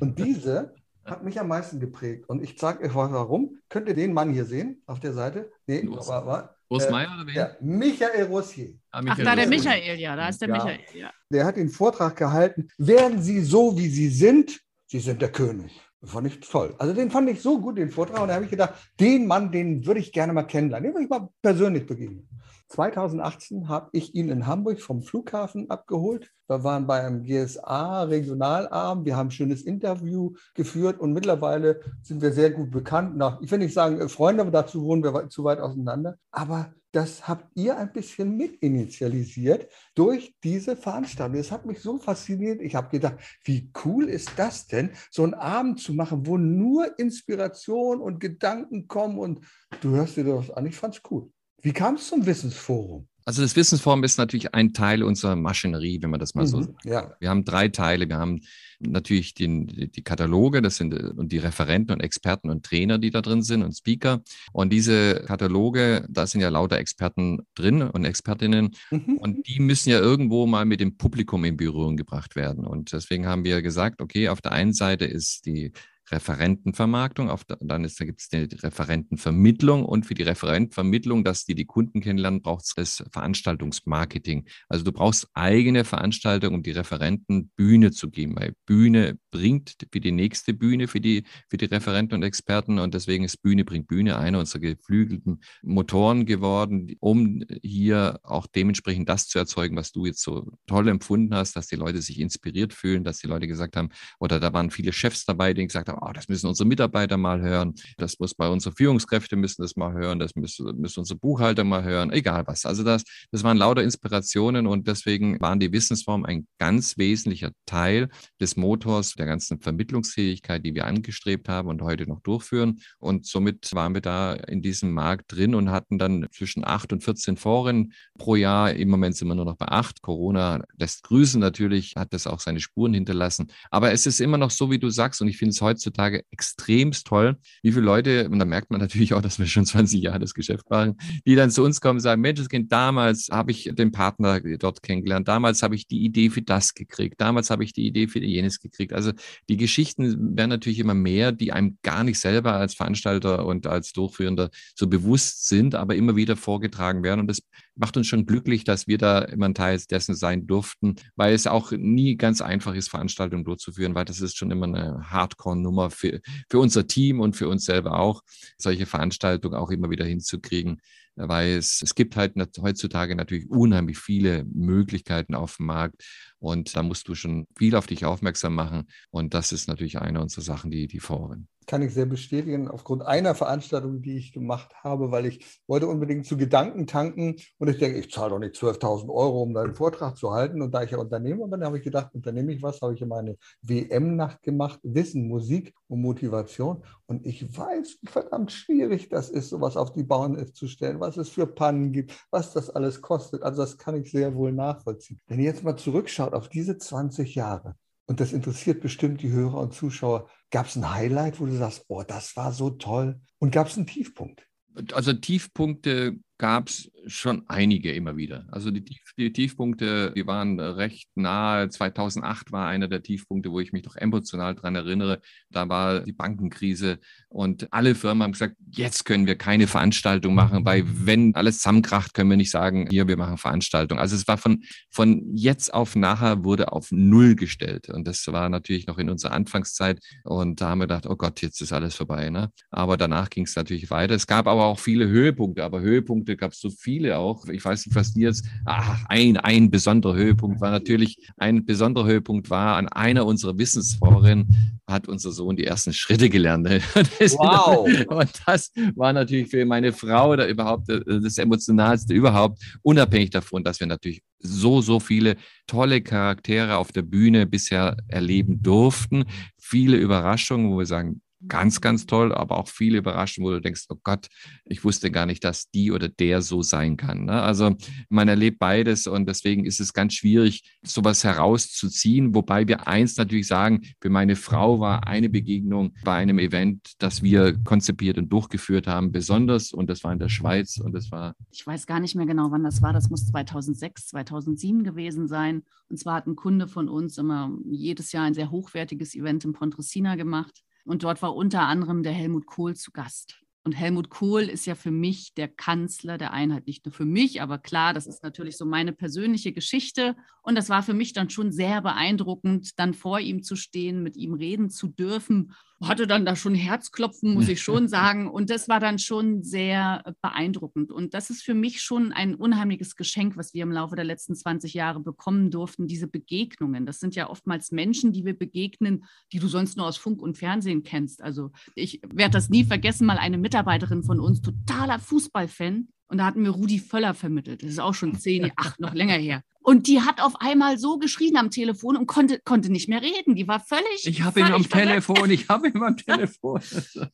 [0.00, 0.74] und diese
[1.06, 2.28] hat mich am meisten geprägt.
[2.28, 3.58] Und ich sage euch warum.
[3.70, 5.50] Könnt ihr den Mann hier sehen auf der Seite?
[5.66, 7.34] Nee, Urs, aber, aber, Urs Meier oder wen?
[7.34, 8.74] Ja, Michael Rossier.
[8.90, 10.54] Ah, Michael Ach, da der Michael, ja, da ist der ja.
[10.56, 10.80] Michael.
[10.92, 11.10] Ja.
[11.30, 12.68] Der hat den Vortrag gehalten.
[12.76, 15.72] Werden Sie so, wie Sie sind, Sie sind der König.
[16.04, 16.74] Fand ich toll.
[16.78, 18.20] Also den fand ich so gut, den Vortrag.
[18.20, 20.88] Und da habe ich gedacht, den Mann, den würde ich gerne mal kennenlernen.
[20.88, 22.28] Den würde ich mal persönlich begegnen.
[22.72, 26.30] 2018 habe ich ihn in Hamburg vom Flughafen abgeholt.
[26.48, 29.04] Wir waren bei einem GSA-Regionalabend.
[29.04, 33.22] Wir haben ein schönes Interview geführt und mittlerweile sind wir sehr gut bekannt.
[33.42, 36.16] Ich will nicht sagen äh, Freunde, aber dazu wohnen wir zu weit auseinander.
[36.30, 41.38] Aber das habt ihr ein bisschen mitinitialisiert durch diese Veranstaltung.
[41.38, 42.60] Das hat mich so fasziniert.
[42.60, 46.98] Ich habe gedacht, wie cool ist das denn, so einen Abend zu machen, wo nur
[46.98, 49.40] Inspiration und Gedanken kommen und
[49.80, 50.66] du hörst dir das an.
[50.66, 51.30] Ich fand es cool.
[51.62, 53.08] Wie kam es zum Wissensforum?
[53.24, 56.62] Also das Wissensforum ist natürlich ein Teil unserer Maschinerie, wenn man das mal mhm, so
[56.62, 56.84] sagt.
[56.84, 57.14] Ja.
[57.20, 58.08] Wir haben drei Teile.
[58.08, 58.40] Wir haben
[58.80, 63.22] natürlich den, die Kataloge, das sind und die Referenten und Experten und Trainer, die da
[63.22, 64.22] drin sind und Speaker.
[64.52, 68.74] Und diese Kataloge, da sind ja lauter Experten drin und Expertinnen.
[68.90, 69.18] Mhm.
[69.18, 72.66] Und die müssen ja irgendwo mal mit dem Publikum in Berührung gebracht werden.
[72.66, 75.72] Und deswegen haben wir gesagt, okay, auf der einen Seite ist die
[76.12, 81.64] Referentenvermarktung, auf dann da gibt es die Referentenvermittlung und für die Referentenvermittlung, dass die die
[81.64, 84.46] Kunden kennenlernen, braucht es das Veranstaltungsmarketing.
[84.68, 90.00] Also du brauchst eigene Veranstaltungen, um die Referenten Bühne zu geben, weil Bühne bringt für
[90.00, 93.88] die nächste Bühne für die, für die Referenten und Experten und deswegen ist Bühne bringt
[93.88, 100.06] Bühne einer unserer geflügelten Motoren geworden, um hier auch dementsprechend das zu erzeugen, was du
[100.06, 103.76] jetzt so toll empfunden hast, dass die Leute sich inspiriert fühlen, dass die Leute gesagt
[103.76, 103.88] haben,
[104.20, 107.40] oder da waren viele Chefs dabei, die gesagt haben, oh, das müssen unsere Mitarbeiter mal
[107.40, 111.64] hören, das muss bei unseren Führungskräften müssen das mal hören, das müssen, müssen unsere Buchhalter
[111.64, 112.66] mal hören, egal was.
[112.66, 118.08] Also das, das waren lauter Inspirationen und deswegen waren die Wissensformen ein ganz wesentlicher Teil
[118.40, 122.80] des Motors der ganzen Vermittlungsfähigkeit, die wir angestrebt haben und heute noch durchführen.
[122.98, 127.04] Und somit waren wir da in diesem Markt drin und hatten dann zwischen acht und
[127.04, 128.72] 14 Foren pro Jahr.
[128.72, 130.02] Im Moment sind wir nur noch bei acht.
[130.02, 133.48] Corona lässt grüßen natürlich, hat das auch seine Spuren hinterlassen.
[133.70, 136.24] Aber es ist immer noch so, wie du sagst, und ich finde es heute heutzutage
[136.30, 140.02] extremst toll, wie viele Leute, und da merkt man natürlich auch, dass wir schon 20
[140.02, 143.50] Jahre das Geschäft machen, die dann zu uns kommen und sagen, Mensch, Kind, damals habe
[143.50, 147.64] ich den Partner dort kennengelernt, damals habe ich die Idee für das gekriegt, damals habe
[147.64, 148.92] ich die Idee für jenes gekriegt.
[148.92, 149.12] Also
[149.48, 153.92] die Geschichten werden natürlich immer mehr, die einem gar nicht selber als Veranstalter und als
[153.92, 157.20] Durchführender so bewusst sind, aber immer wieder vorgetragen werden.
[157.20, 157.42] Und das
[157.74, 161.46] macht uns schon glücklich, dass wir da immer ein Teil dessen sein durften, weil es
[161.46, 166.20] auch nie ganz einfach ist, Veranstaltungen durchzuführen, weil das ist schon immer eine Hardcore-Nummer für,
[166.50, 168.22] für unser Team und für uns selber auch,
[168.58, 170.80] solche Veranstaltungen auch immer wieder hinzukriegen
[171.16, 176.02] weil es, es gibt halt heutzutage natürlich unheimlich viele Möglichkeiten auf dem Markt
[176.38, 180.20] und da musst du schon viel auf dich aufmerksam machen und das ist natürlich eine
[180.20, 184.74] unserer Sachen, die, die vorrennen kann ich sehr bestätigen, aufgrund einer Veranstaltung, die ich gemacht
[184.82, 188.54] habe, weil ich wollte unbedingt zu Gedanken tanken und ich denke, ich zahle doch nicht
[188.54, 190.62] 12.000 Euro, um da einen Vortrag zu halten.
[190.62, 193.16] Und da ich ja Unternehmer bin, habe ich gedacht, unternehme ich was, habe ich immer
[193.16, 196.82] eine WM-Nacht gemacht, Wissen, Musik und Motivation.
[197.06, 201.16] Und ich weiß, wie verdammt schwierig das ist, sowas auf die Bahn zu stellen, was
[201.16, 203.42] es für Pannen gibt, was das alles kostet.
[203.42, 205.20] Also das kann ich sehr wohl nachvollziehen.
[205.26, 209.58] Wenn ihr jetzt mal zurückschaut auf diese 20 Jahre, und das interessiert bestimmt die Hörer
[209.60, 210.28] und Zuschauer.
[210.50, 213.20] Gab es ein Highlight, wo du sagst, oh, das war so toll?
[213.38, 214.46] Und gab es einen Tiefpunkt?
[214.92, 218.46] Also Tiefpunkte gab es schon einige immer wieder.
[218.50, 218.84] Also die,
[219.16, 221.68] die, Tiefpunkte, die waren recht nahe.
[221.68, 225.20] 2008 war einer der Tiefpunkte, wo ich mich doch emotional daran erinnere.
[225.50, 230.64] Da war die Bankenkrise und alle Firmen haben gesagt, jetzt können wir keine Veranstaltung machen,
[230.64, 234.00] weil wenn alles zusammenkracht, können wir nicht sagen, hier, wir machen Veranstaltung.
[234.00, 237.88] Also es war von, von jetzt auf nachher wurde auf Null gestellt.
[237.88, 240.00] Und das war natürlich noch in unserer Anfangszeit.
[240.24, 242.30] Und da haben wir gedacht, oh Gott, jetzt ist alles vorbei.
[242.30, 242.50] Ne?
[242.70, 244.14] Aber danach ging es natürlich weiter.
[244.14, 247.46] Es gab aber auch viele Höhepunkte, aber Höhepunkte Höhepunkte gab es so viele auch.
[247.48, 252.06] Ich weiß nicht, was die jetzt, ach, ein, ein besonderer Höhepunkt war natürlich, ein besonderer
[252.06, 254.46] Höhepunkt war, an einer unserer Wissensforen
[254.88, 256.68] hat unser Sohn die ersten Schritte gelernt.
[256.94, 257.88] wow.
[258.08, 263.64] Und das war natürlich für meine Frau da überhaupt äh, das Emotionalste überhaupt, unabhängig davon,
[263.64, 269.24] dass wir natürlich so, so viele tolle Charaktere auf der Bühne bisher erleben durften.
[269.58, 273.86] Viele Überraschungen, wo wir sagen, ganz, ganz toll, aber auch viele Überraschungen, wo du denkst,
[273.88, 274.28] oh Gott,
[274.64, 277.24] ich wusste gar nicht, dass die oder der so sein kann.
[277.24, 277.40] Ne?
[277.40, 277.74] Also
[278.08, 282.34] man erlebt beides und deswegen ist es ganz schwierig, sowas herauszuziehen.
[282.34, 287.22] Wobei wir eins natürlich sagen, für meine Frau war eine Begegnung bei einem Event, das
[287.22, 291.34] wir konzipiert und durchgeführt haben, besonders und das war in der Schweiz und das war.
[291.50, 292.92] Ich weiß gar nicht mehr genau, wann das war.
[292.92, 295.62] Das muss 2006, 2007 gewesen sein.
[295.88, 299.52] Und zwar hat ein Kunde von uns immer jedes Jahr ein sehr hochwertiges Event in
[299.52, 300.62] Pontresina gemacht.
[300.84, 303.38] Und dort war unter anderem der Helmut Kohl zu Gast.
[303.64, 307.40] Und Helmut Kohl ist ja für mich der Kanzler der Einheit, nicht nur für mich,
[307.40, 310.16] aber klar, das ist natürlich so meine persönliche Geschichte.
[310.42, 314.16] Und das war für mich dann schon sehr beeindruckend, dann vor ihm zu stehen, mit
[314.16, 315.52] ihm reden zu dürfen
[315.88, 318.28] hatte dann da schon Herzklopfen, muss ich schon sagen.
[318.28, 320.90] Und das war dann schon sehr beeindruckend.
[320.90, 324.34] Und das ist für mich schon ein unheimliches Geschenk, was wir im Laufe der letzten
[324.34, 326.86] 20 Jahre bekommen durften, diese Begegnungen.
[326.86, 330.38] Das sind ja oftmals Menschen, die wir begegnen, die du sonst nur aus Funk und
[330.38, 331.22] Fernsehen kennst.
[331.22, 336.26] Also ich werde das nie vergessen, mal eine Mitarbeiterin von uns, totaler Fußballfan, und da
[336.26, 337.62] hatten wir Rudi Völler vermittelt.
[337.62, 339.42] Das ist auch schon zehn, ach, noch länger her.
[339.62, 343.34] Und die hat auf einmal so geschrien am Telefon und konnte, konnte nicht mehr reden.
[343.34, 344.06] Die war völlig.
[344.06, 346.60] Ich habe ihn am Telefon, ich habe ihn am Telefon.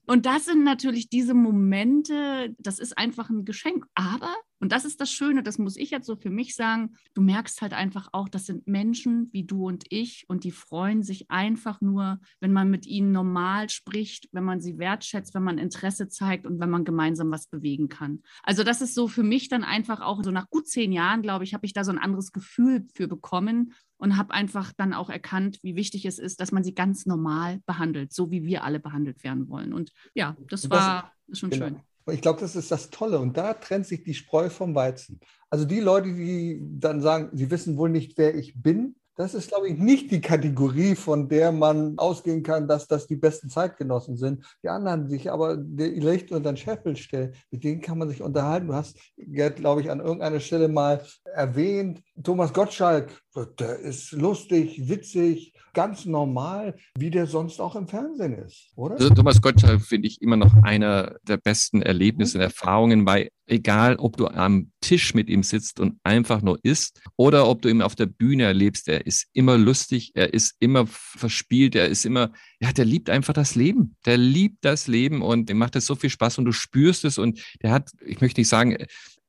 [0.07, 3.85] und das sind natürlich diese Momente, das ist einfach ein Geschenk.
[3.95, 6.95] Aber und das ist das Schöne, das muss ich jetzt so für mich sagen.
[7.15, 11.03] Du merkst halt einfach auch, das sind Menschen wie du und ich und die freuen
[11.03, 15.59] sich einfach nur, wenn man mit ihnen normal spricht, wenn man sie wertschätzt, wenn man
[15.59, 18.23] Interesse zeigt und wenn man gemeinsam was bewegen kann.
[18.43, 21.45] Also das ist so für mich dann einfach auch so nach gut zehn Jahren, glaube
[21.45, 25.11] ich, habe ich da so ein anderes Gefühl für bekommen und habe einfach dann auch
[25.11, 28.81] erkannt, wie wichtig es ist, dass man sie ganz normal behandelt, so wie wir alle
[28.81, 29.73] behandelt werden wollen.
[29.73, 31.67] Und ja, das war das, schon genau.
[31.67, 31.81] schön.
[32.13, 33.19] Ich glaube, das ist das Tolle.
[33.19, 35.21] Und da trennt sich die Spreu vom Weizen.
[35.51, 39.49] Also die Leute, die dann sagen, sie wissen wohl nicht, wer ich bin, das ist,
[39.49, 44.17] glaube ich, nicht die Kategorie, von der man ausgehen kann, dass das die besten Zeitgenossen
[44.17, 44.45] sind.
[44.63, 48.23] Die anderen, sich aber der Licht unter den Scheffel stellen, mit denen kann man sich
[48.23, 48.69] unterhalten.
[48.69, 53.23] Du hast, Gerd, glaube ich, an irgendeiner Stelle mal erwähnt, Thomas Gottschalk,
[53.59, 58.97] der ist lustig, witzig, ganz normal, wie der sonst auch im Fernsehen ist, oder?
[58.97, 63.97] Also Thomas Gottschalk finde ich immer noch einer der besten Erlebnisse und Erfahrungen, weil egal,
[63.97, 67.83] ob du am Tisch mit ihm sitzt und einfach nur isst oder ob du ihn
[67.83, 72.33] auf der Bühne erlebst, er ist immer lustig, er ist immer verspielt, er ist immer,
[72.61, 73.97] ja, der liebt einfach das Leben.
[74.05, 77.19] Der liebt das Leben und dem macht es so viel Spaß und du spürst es
[77.19, 78.77] und der hat, ich möchte nicht sagen,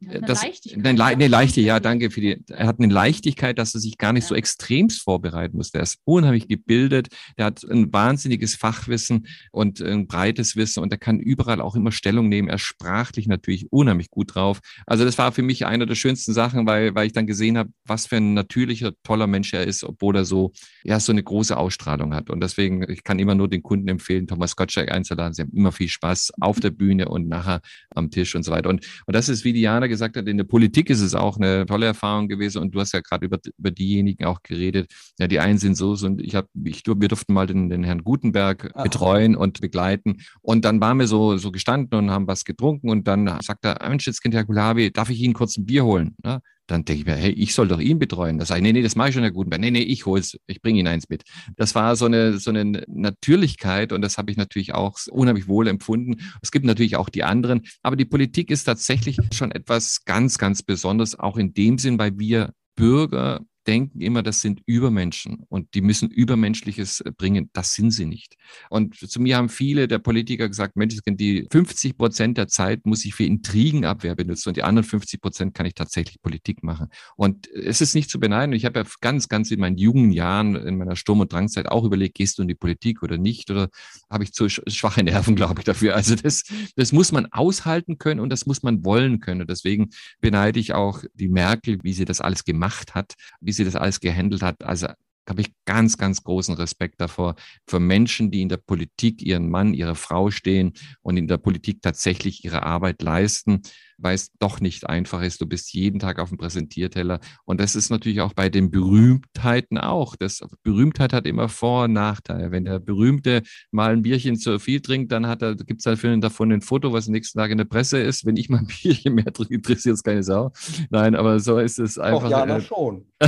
[0.07, 0.99] eine das, Leichtigkeit.
[0.99, 2.41] Eine, leichte, ja, danke für die.
[2.49, 4.29] Er hat eine Leichtigkeit, dass er sich gar nicht ja.
[4.29, 5.71] so extremst vorbereiten muss.
[5.71, 10.97] Der ist unheimlich gebildet, der hat ein wahnsinniges Fachwissen und ein breites Wissen und er
[10.97, 12.47] kann überall auch immer Stellung nehmen.
[12.47, 14.59] Er ist sprachlich natürlich unheimlich gut drauf.
[14.85, 17.71] Also das war für mich eine der schönsten Sachen, weil, weil ich dann gesehen habe,
[17.85, 21.57] was für ein natürlicher, toller Mensch er ist, obwohl er so, ja, so eine große
[21.57, 22.29] Ausstrahlung hat.
[22.29, 25.33] Und deswegen, ich kann immer nur den Kunden empfehlen, Thomas Gottschalk einzuladen.
[25.33, 27.59] Sie haben immer viel Spaß auf der Bühne und nachher
[27.89, 28.69] am Tisch und so weiter.
[28.69, 31.65] Und, und das ist, wie Diana gesagt hat, in der Politik ist es auch eine
[31.65, 32.61] tolle Erfahrung gewesen.
[32.61, 34.91] Und du hast ja gerade über, über diejenigen auch geredet.
[35.19, 38.03] Ja, die einen sind so, und ich habe, ich, wir durften mal den, den Herrn
[38.03, 38.83] Gutenberg Aha.
[38.83, 40.21] betreuen und begleiten.
[40.41, 42.89] Und dann waren wir so, so gestanden und haben was getrunken.
[42.89, 45.83] Und dann sagt er, Mensch, jetzt Kind Herr Kulabi, darf ich Ihnen kurz ein Bier
[45.83, 46.15] holen?
[46.23, 46.39] Ja?
[46.69, 48.37] Dann denke ich mir, hey, ich soll doch ihn betreuen.
[48.37, 49.61] Da sage ich, nee, nee, das mache ich schon, Herr Gutenberg.
[49.61, 51.23] Nee, nee, ich hole es, ich bringe ihn eins mit.
[51.55, 55.67] Das war so eine, so eine Natürlichkeit und das habe ich natürlich auch unheimlich wohl
[55.67, 56.21] empfunden.
[56.41, 60.61] Es gibt natürlich auch die anderen, aber die Politik ist tatsächlich schon etwas ganz, ganz
[60.63, 65.81] Besonderes, auch in dem Sinn, weil wir Bürger denken immer, das sind Übermenschen und die
[65.81, 67.51] müssen Übermenschliches äh, bringen.
[67.53, 68.35] Das sind sie nicht.
[68.71, 73.05] Und zu mir haben viele der Politiker gesagt, Mensch, die 50 Prozent der Zeit muss
[73.05, 76.87] ich für Intrigenabwehr benutzen und die anderen 50 Prozent kann ich tatsächlich Politik machen.
[77.15, 78.53] Und es ist nicht zu beneiden.
[78.53, 81.83] Ich habe ja ganz, ganz in meinen jungen Jahren, in meiner Sturm- und Drangzeit auch
[81.83, 83.51] überlegt, gehst du in die Politik oder nicht?
[83.51, 83.69] Oder
[84.09, 85.95] habe ich zu schwache Nerven, glaube ich, dafür.
[85.95, 86.43] Also das,
[86.75, 89.45] das muss man aushalten können und das muss man wollen können.
[89.45, 89.89] deswegen
[90.21, 93.99] beneide ich auch die Merkel, wie sie das alles gemacht hat, wie sie das alles
[93.99, 94.63] gehandelt hat.
[94.63, 94.87] Also
[95.29, 97.35] habe ich ganz, ganz großen Respekt davor,
[97.67, 101.81] für Menschen, die in der Politik ihren Mann, ihre Frau stehen und in der Politik
[101.81, 103.61] tatsächlich ihre Arbeit leisten
[104.01, 105.41] weil es doch nicht einfach ist.
[105.41, 107.19] Du bist jeden Tag auf dem Präsentierteller.
[107.45, 110.15] Und das ist natürlich auch bei den Berühmtheiten auch.
[110.15, 112.51] Das Berühmtheit hat immer Vor- und Nachteile.
[112.51, 115.99] Wenn der Berühmte mal ein Bierchen zu viel trinkt, dann hat er, gibt es halt
[116.23, 118.25] davon ein Foto, was nächsten Tag in der Presse ist.
[118.25, 120.51] Wenn ich mal ein Bierchen mehr trinke, interessiert es keine Sau.
[120.89, 122.23] Nein, aber so ist es einfach.
[122.23, 123.05] Doch, ja, äh, schon.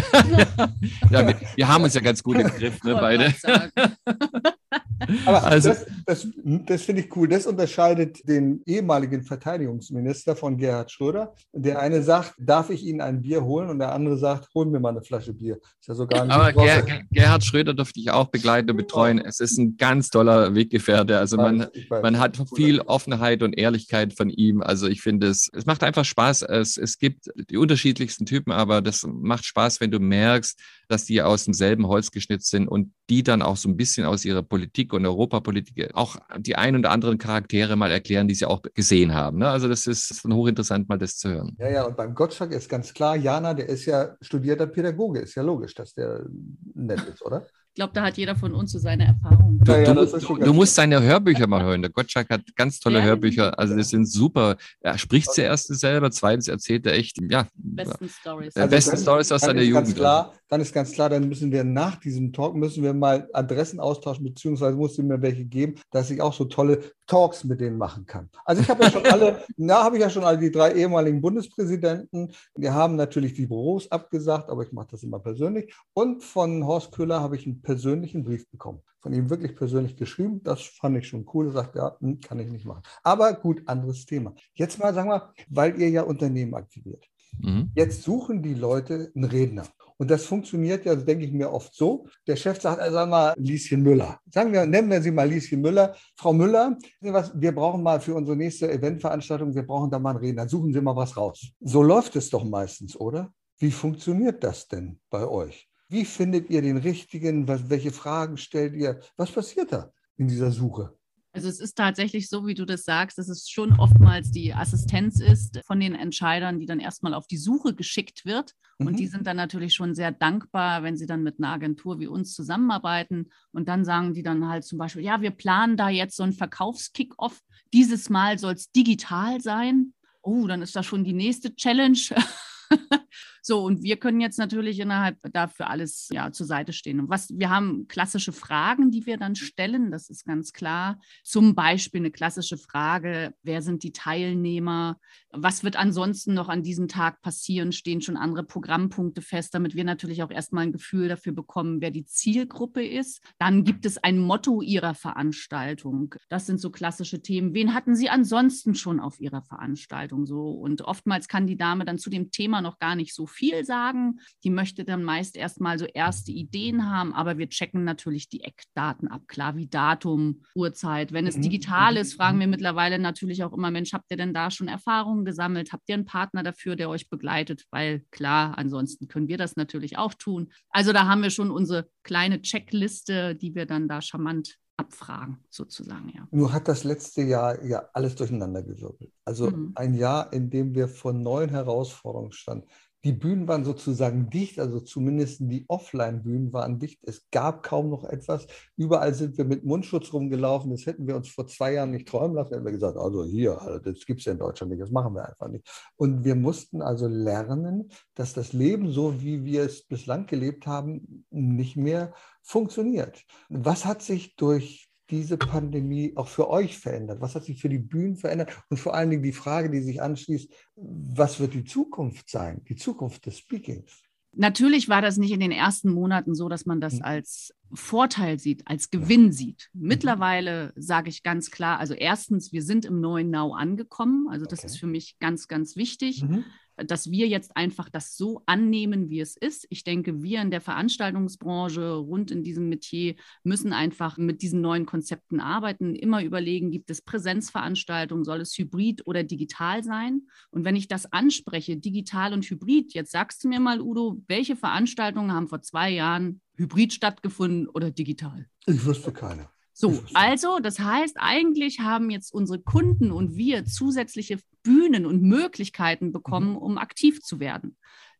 [1.11, 3.33] ja, wir, wir, haben uns ja ganz gut im Griff, ne, beide.
[5.25, 7.27] Aber also, das, das, das finde ich cool.
[7.27, 11.33] Das unterscheidet den ehemaligen Verteidigungsminister von Gerhard Schröder.
[11.53, 13.69] Der eine sagt, darf ich Ihnen ein Bier holen?
[13.69, 15.59] Und der andere sagt, hol mir mal eine Flasche Bier.
[15.79, 19.19] Ist ja so gar nicht Aber Ger Gerhard Schröder durfte ich auch begleiten und betreuen.
[19.19, 21.17] Es ist ein ganz toller Weggefährte.
[21.17, 24.61] Also man, man hat viel Offenheit und Ehrlichkeit von ihm.
[24.61, 26.43] Also ich finde es, es macht einfach Spaß.
[26.43, 31.21] Es, es gibt die unterschiedlichsten Typen, aber das macht Spaß, wenn du merkst, dass die
[31.21, 34.90] aus demselben Holz geschnitzt sind und die dann auch so ein bisschen aus ihrer Politik
[34.93, 39.39] und Europapolitik auch die ein oder anderen Charaktere mal erklären, die sie auch gesehen haben.
[39.39, 39.49] Ne?
[39.49, 41.55] Also das ist hochinteressant, mal das zu hören.
[41.59, 45.35] Ja, ja, und beim Gottschalk ist ganz klar, Jana, der ist ja studierter Pädagoge, ist
[45.35, 46.25] ja logisch, dass der
[46.73, 47.45] nett ist, oder?
[47.73, 49.57] Ich glaube, da hat jeder von uns so seine Erfahrungen.
[49.63, 51.81] Du, ja, du, du, du musst seine Hörbücher mal hören.
[51.81, 53.57] Der Gottschalk hat ganz tolle ja, Hörbücher.
[53.57, 54.57] Also das sind super.
[54.81, 55.43] Er spricht okay.
[55.43, 57.47] zuerst selber, zweitens erzählt er echt, ja.
[57.55, 58.57] Besten Stories.
[58.57, 59.95] Also besten Stories aus seiner Jugend.
[59.95, 63.79] Klar, dann ist ganz klar, dann müssen wir nach diesem Talk, müssen wir mal Adressen
[63.79, 67.77] austauschen, beziehungsweise muss du mir welche geben, dass ich auch so tolle Talks mit denen
[67.77, 68.29] machen kann.
[68.43, 71.21] Also ich habe ja schon alle, na, habe ich ja schon alle die drei ehemaligen
[71.21, 72.33] Bundespräsidenten.
[72.53, 75.73] Wir haben natürlich die Büros abgesagt, aber ich mache das immer persönlich.
[75.93, 78.81] Und von Horst Köhler habe ich einen persönlichen Brief bekommen.
[78.99, 80.43] Von ihm wirklich persönlich geschrieben.
[80.43, 81.47] Das fand ich schon cool.
[81.47, 82.83] Er sagt, ja, hm, kann ich nicht machen.
[83.03, 84.35] Aber gut, anderes Thema.
[84.53, 87.07] Jetzt mal, sagen wir, weil ihr ja Unternehmen aktiviert.
[87.39, 87.71] Mhm.
[87.73, 89.63] Jetzt suchen die Leute einen Redner.
[90.01, 92.07] Und das funktioniert ja, denke ich mir, oft so.
[92.25, 94.19] Der Chef sagt, also sag mal, Lieschen Müller.
[94.33, 95.95] Sagen wir, nennen wir sie mal Lieschen Müller.
[96.15, 100.49] Frau Müller, wir brauchen mal für unsere nächste Eventveranstaltung, wir brauchen da mal einen Redner.
[100.49, 101.51] Suchen Sie mal was raus.
[101.59, 103.31] So läuft es doch meistens, oder?
[103.59, 105.69] Wie funktioniert das denn bei euch?
[105.87, 107.47] Wie findet ihr den richtigen?
[107.47, 109.01] Was, welche Fragen stellt ihr?
[109.17, 110.97] Was passiert da in dieser Suche?
[111.33, 115.21] Also es ist tatsächlich so, wie du das sagst, dass es schon oftmals die Assistenz
[115.21, 118.53] ist von den Entscheidern, die dann erstmal auf die Suche geschickt wird.
[118.79, 118.87] Mhm.
[118.87, 122.07] Und die sind dann natürlich schon sehr dankbar, wenn sie dann mit einer Agentur wie
[122.07, 123.29] uns zusammenarbeiten.
[123.53, 126.33] Und dann sagen die dann halt zum Beispiel, ja, wir planen da jetzt so einen
[126.33, 127.39] Verkaufskick-off.
[127.73, 129.93] Dieses Mal soll es digital sein.
[130.21, 131.97] Oh, dann ist da schon die nächste Challenge.
[133.43, 136.99] So, und wir können jetzt natürlich innerhalb dafür alles ja, zur Seite stehen.
[136.99, 140.99] Und was, wir haben klassische Fragen, die wir dann stellen, das ist ganz klar.
[141.23, 144.99] Zum Beispiel eine klassische Frage, wer sind die Teilnehmer?
[145.31, 147.71] Was wird ansonsten noch an diesem Tag passieren?
[147.71, 151.89] Stehen schon andere Programmpunkte fest, damit wir natürlich auch erstmal ein Gefühl dafür bekommen, wer
[151.89, 153.21] die Zielgruppe ist.
[153.39, 156.13] Dann gibt es ein Motto Ihrer Veranstaltung.
[156.29, 157.55] Das sind so klassische Themen.
[157.55, 160.51] Wen hatten Sie ansonsten schon auf Ihrer Veranstaltung so?
[160.51, 163.65] Und oftmals kann die Dame dann zu dem Thema selber noch gar nicht so viel
[163.65, 164.19] sagen.
[164.43, 169.07] Die möchte dann meist erstmal so erste Ideen haben, aber wir checken natürlich die Eckdaten
[169.07, 171.11] ab, klar wie Datum, Uhrzeit.
[171.11, 171.41] Wenn es mhm.
[171.41, 175.25] digital ist, fragen wir mittlerweile natürlich auch immer, Mensch, habt ihr denn da schon Erfahrungen
[175.25, 175.73] gesammelt?
[175.73, 177.65] Habt ihr einen Partner dafür, der euch begleitet?
[177.71, 180.51] Weil klar, ansonsten können wir das natürlich auch tun.
[180.69, 186.09] Also da haben wir schon unsere kleine Checkliste, die wir dann da charmant abfragen, sozusagen,
[186.09, 186.27] ja.
[186.31, 189.13] Nur hat das letzte Jahr ja alles durcheinander gewirbelt.
[189.25, 189.71] Also mhm.
[189.75, 192.67] ein Jahr, in dem wir vor neuen Herausforderungen standen
[193.03, 196.99] die Bühnen waren sozusagen dicht, also zumindest die Offline-Bühnen waren dicht.
[197.03, 198.45] Es gab kaum noch etwas.
[198.77, 200.69] Überall sind wir mit Mundschutz rumgelaufen.
[200.69, 202.53] Das hätten wir uns vor zwei Jahren nicht träumen lassen.
[202.53, 205.15] Hätten wir gesagt, also hier, also das gibt es ja in Deutschland nicht, das machen
[205.15, 205.67] wir einfach nicht.
[205.95, 211.25] Und wir mussten also lernen, dass das Leben, so wie wir es bislang gelebt haben,
[211.31, 213.23] nicht mehr funktioniert.
[213.49, 217.21] Was hat sich durch diese Pandemie auch für euch verändert?
[217.21, 218.63] Was hat sich für die Bühnen verändert?
[218.69, 222.75] Und vor allen Dingen die Frage, die sich anschließt, was wird die Zukunft sein, die
[222.75, 224.01] Zukunft des Speakings?
[224.33, 227.03] Natürlich war das nicht in den ersten Monaten so, dass man das mhm.
[227.03, 229.69] als Vorteil sieht, als Gewinn sieht.
[229.73, 229.87] Mhm.
[229.87, 234.27] Mittlerweile sage ich ganz klar, also erstens, wir sind im neuen Now angekommen.
[234.29, 234.67] Also das okay.
[234.67, 236.23] ist für mich ganz, ganz wichtig.
[236.23, 236.45] Mhm
[236.85, 239.65] dass wir jetzt einfach das so annehmen, wie es ist.
[239.69, 244.85] Ich denke, wir in der Veranstaltungsbranche rund in diesem Metier müssen einfach mit diesen neuen
[244.85, 250.23] Konzepten arbeiten, immer überlegen, gibt es Präsenzveranstaltungen, soll es hybrid oder digital sein?
[250.49, 254.55] Und wenn ich das anspreche, digital und hybrid, jetzt sagst du mir mal, Udo, welche
[254.55, 258.47] Veranstaltungen haben vor zwei Jahren hybrid stattgefunden oder digital?
[258.65, 259.49] Ich wüsste keine.
[259.81, 266.11] So, also das heißt, eigentlich haben jetzt unsere Kunden und wir zusätzliche Bühnen und Möglichkeiten
[266.11, 266.57] bekommen, mhm.
[266.57, 267.75] um aktiv zu werden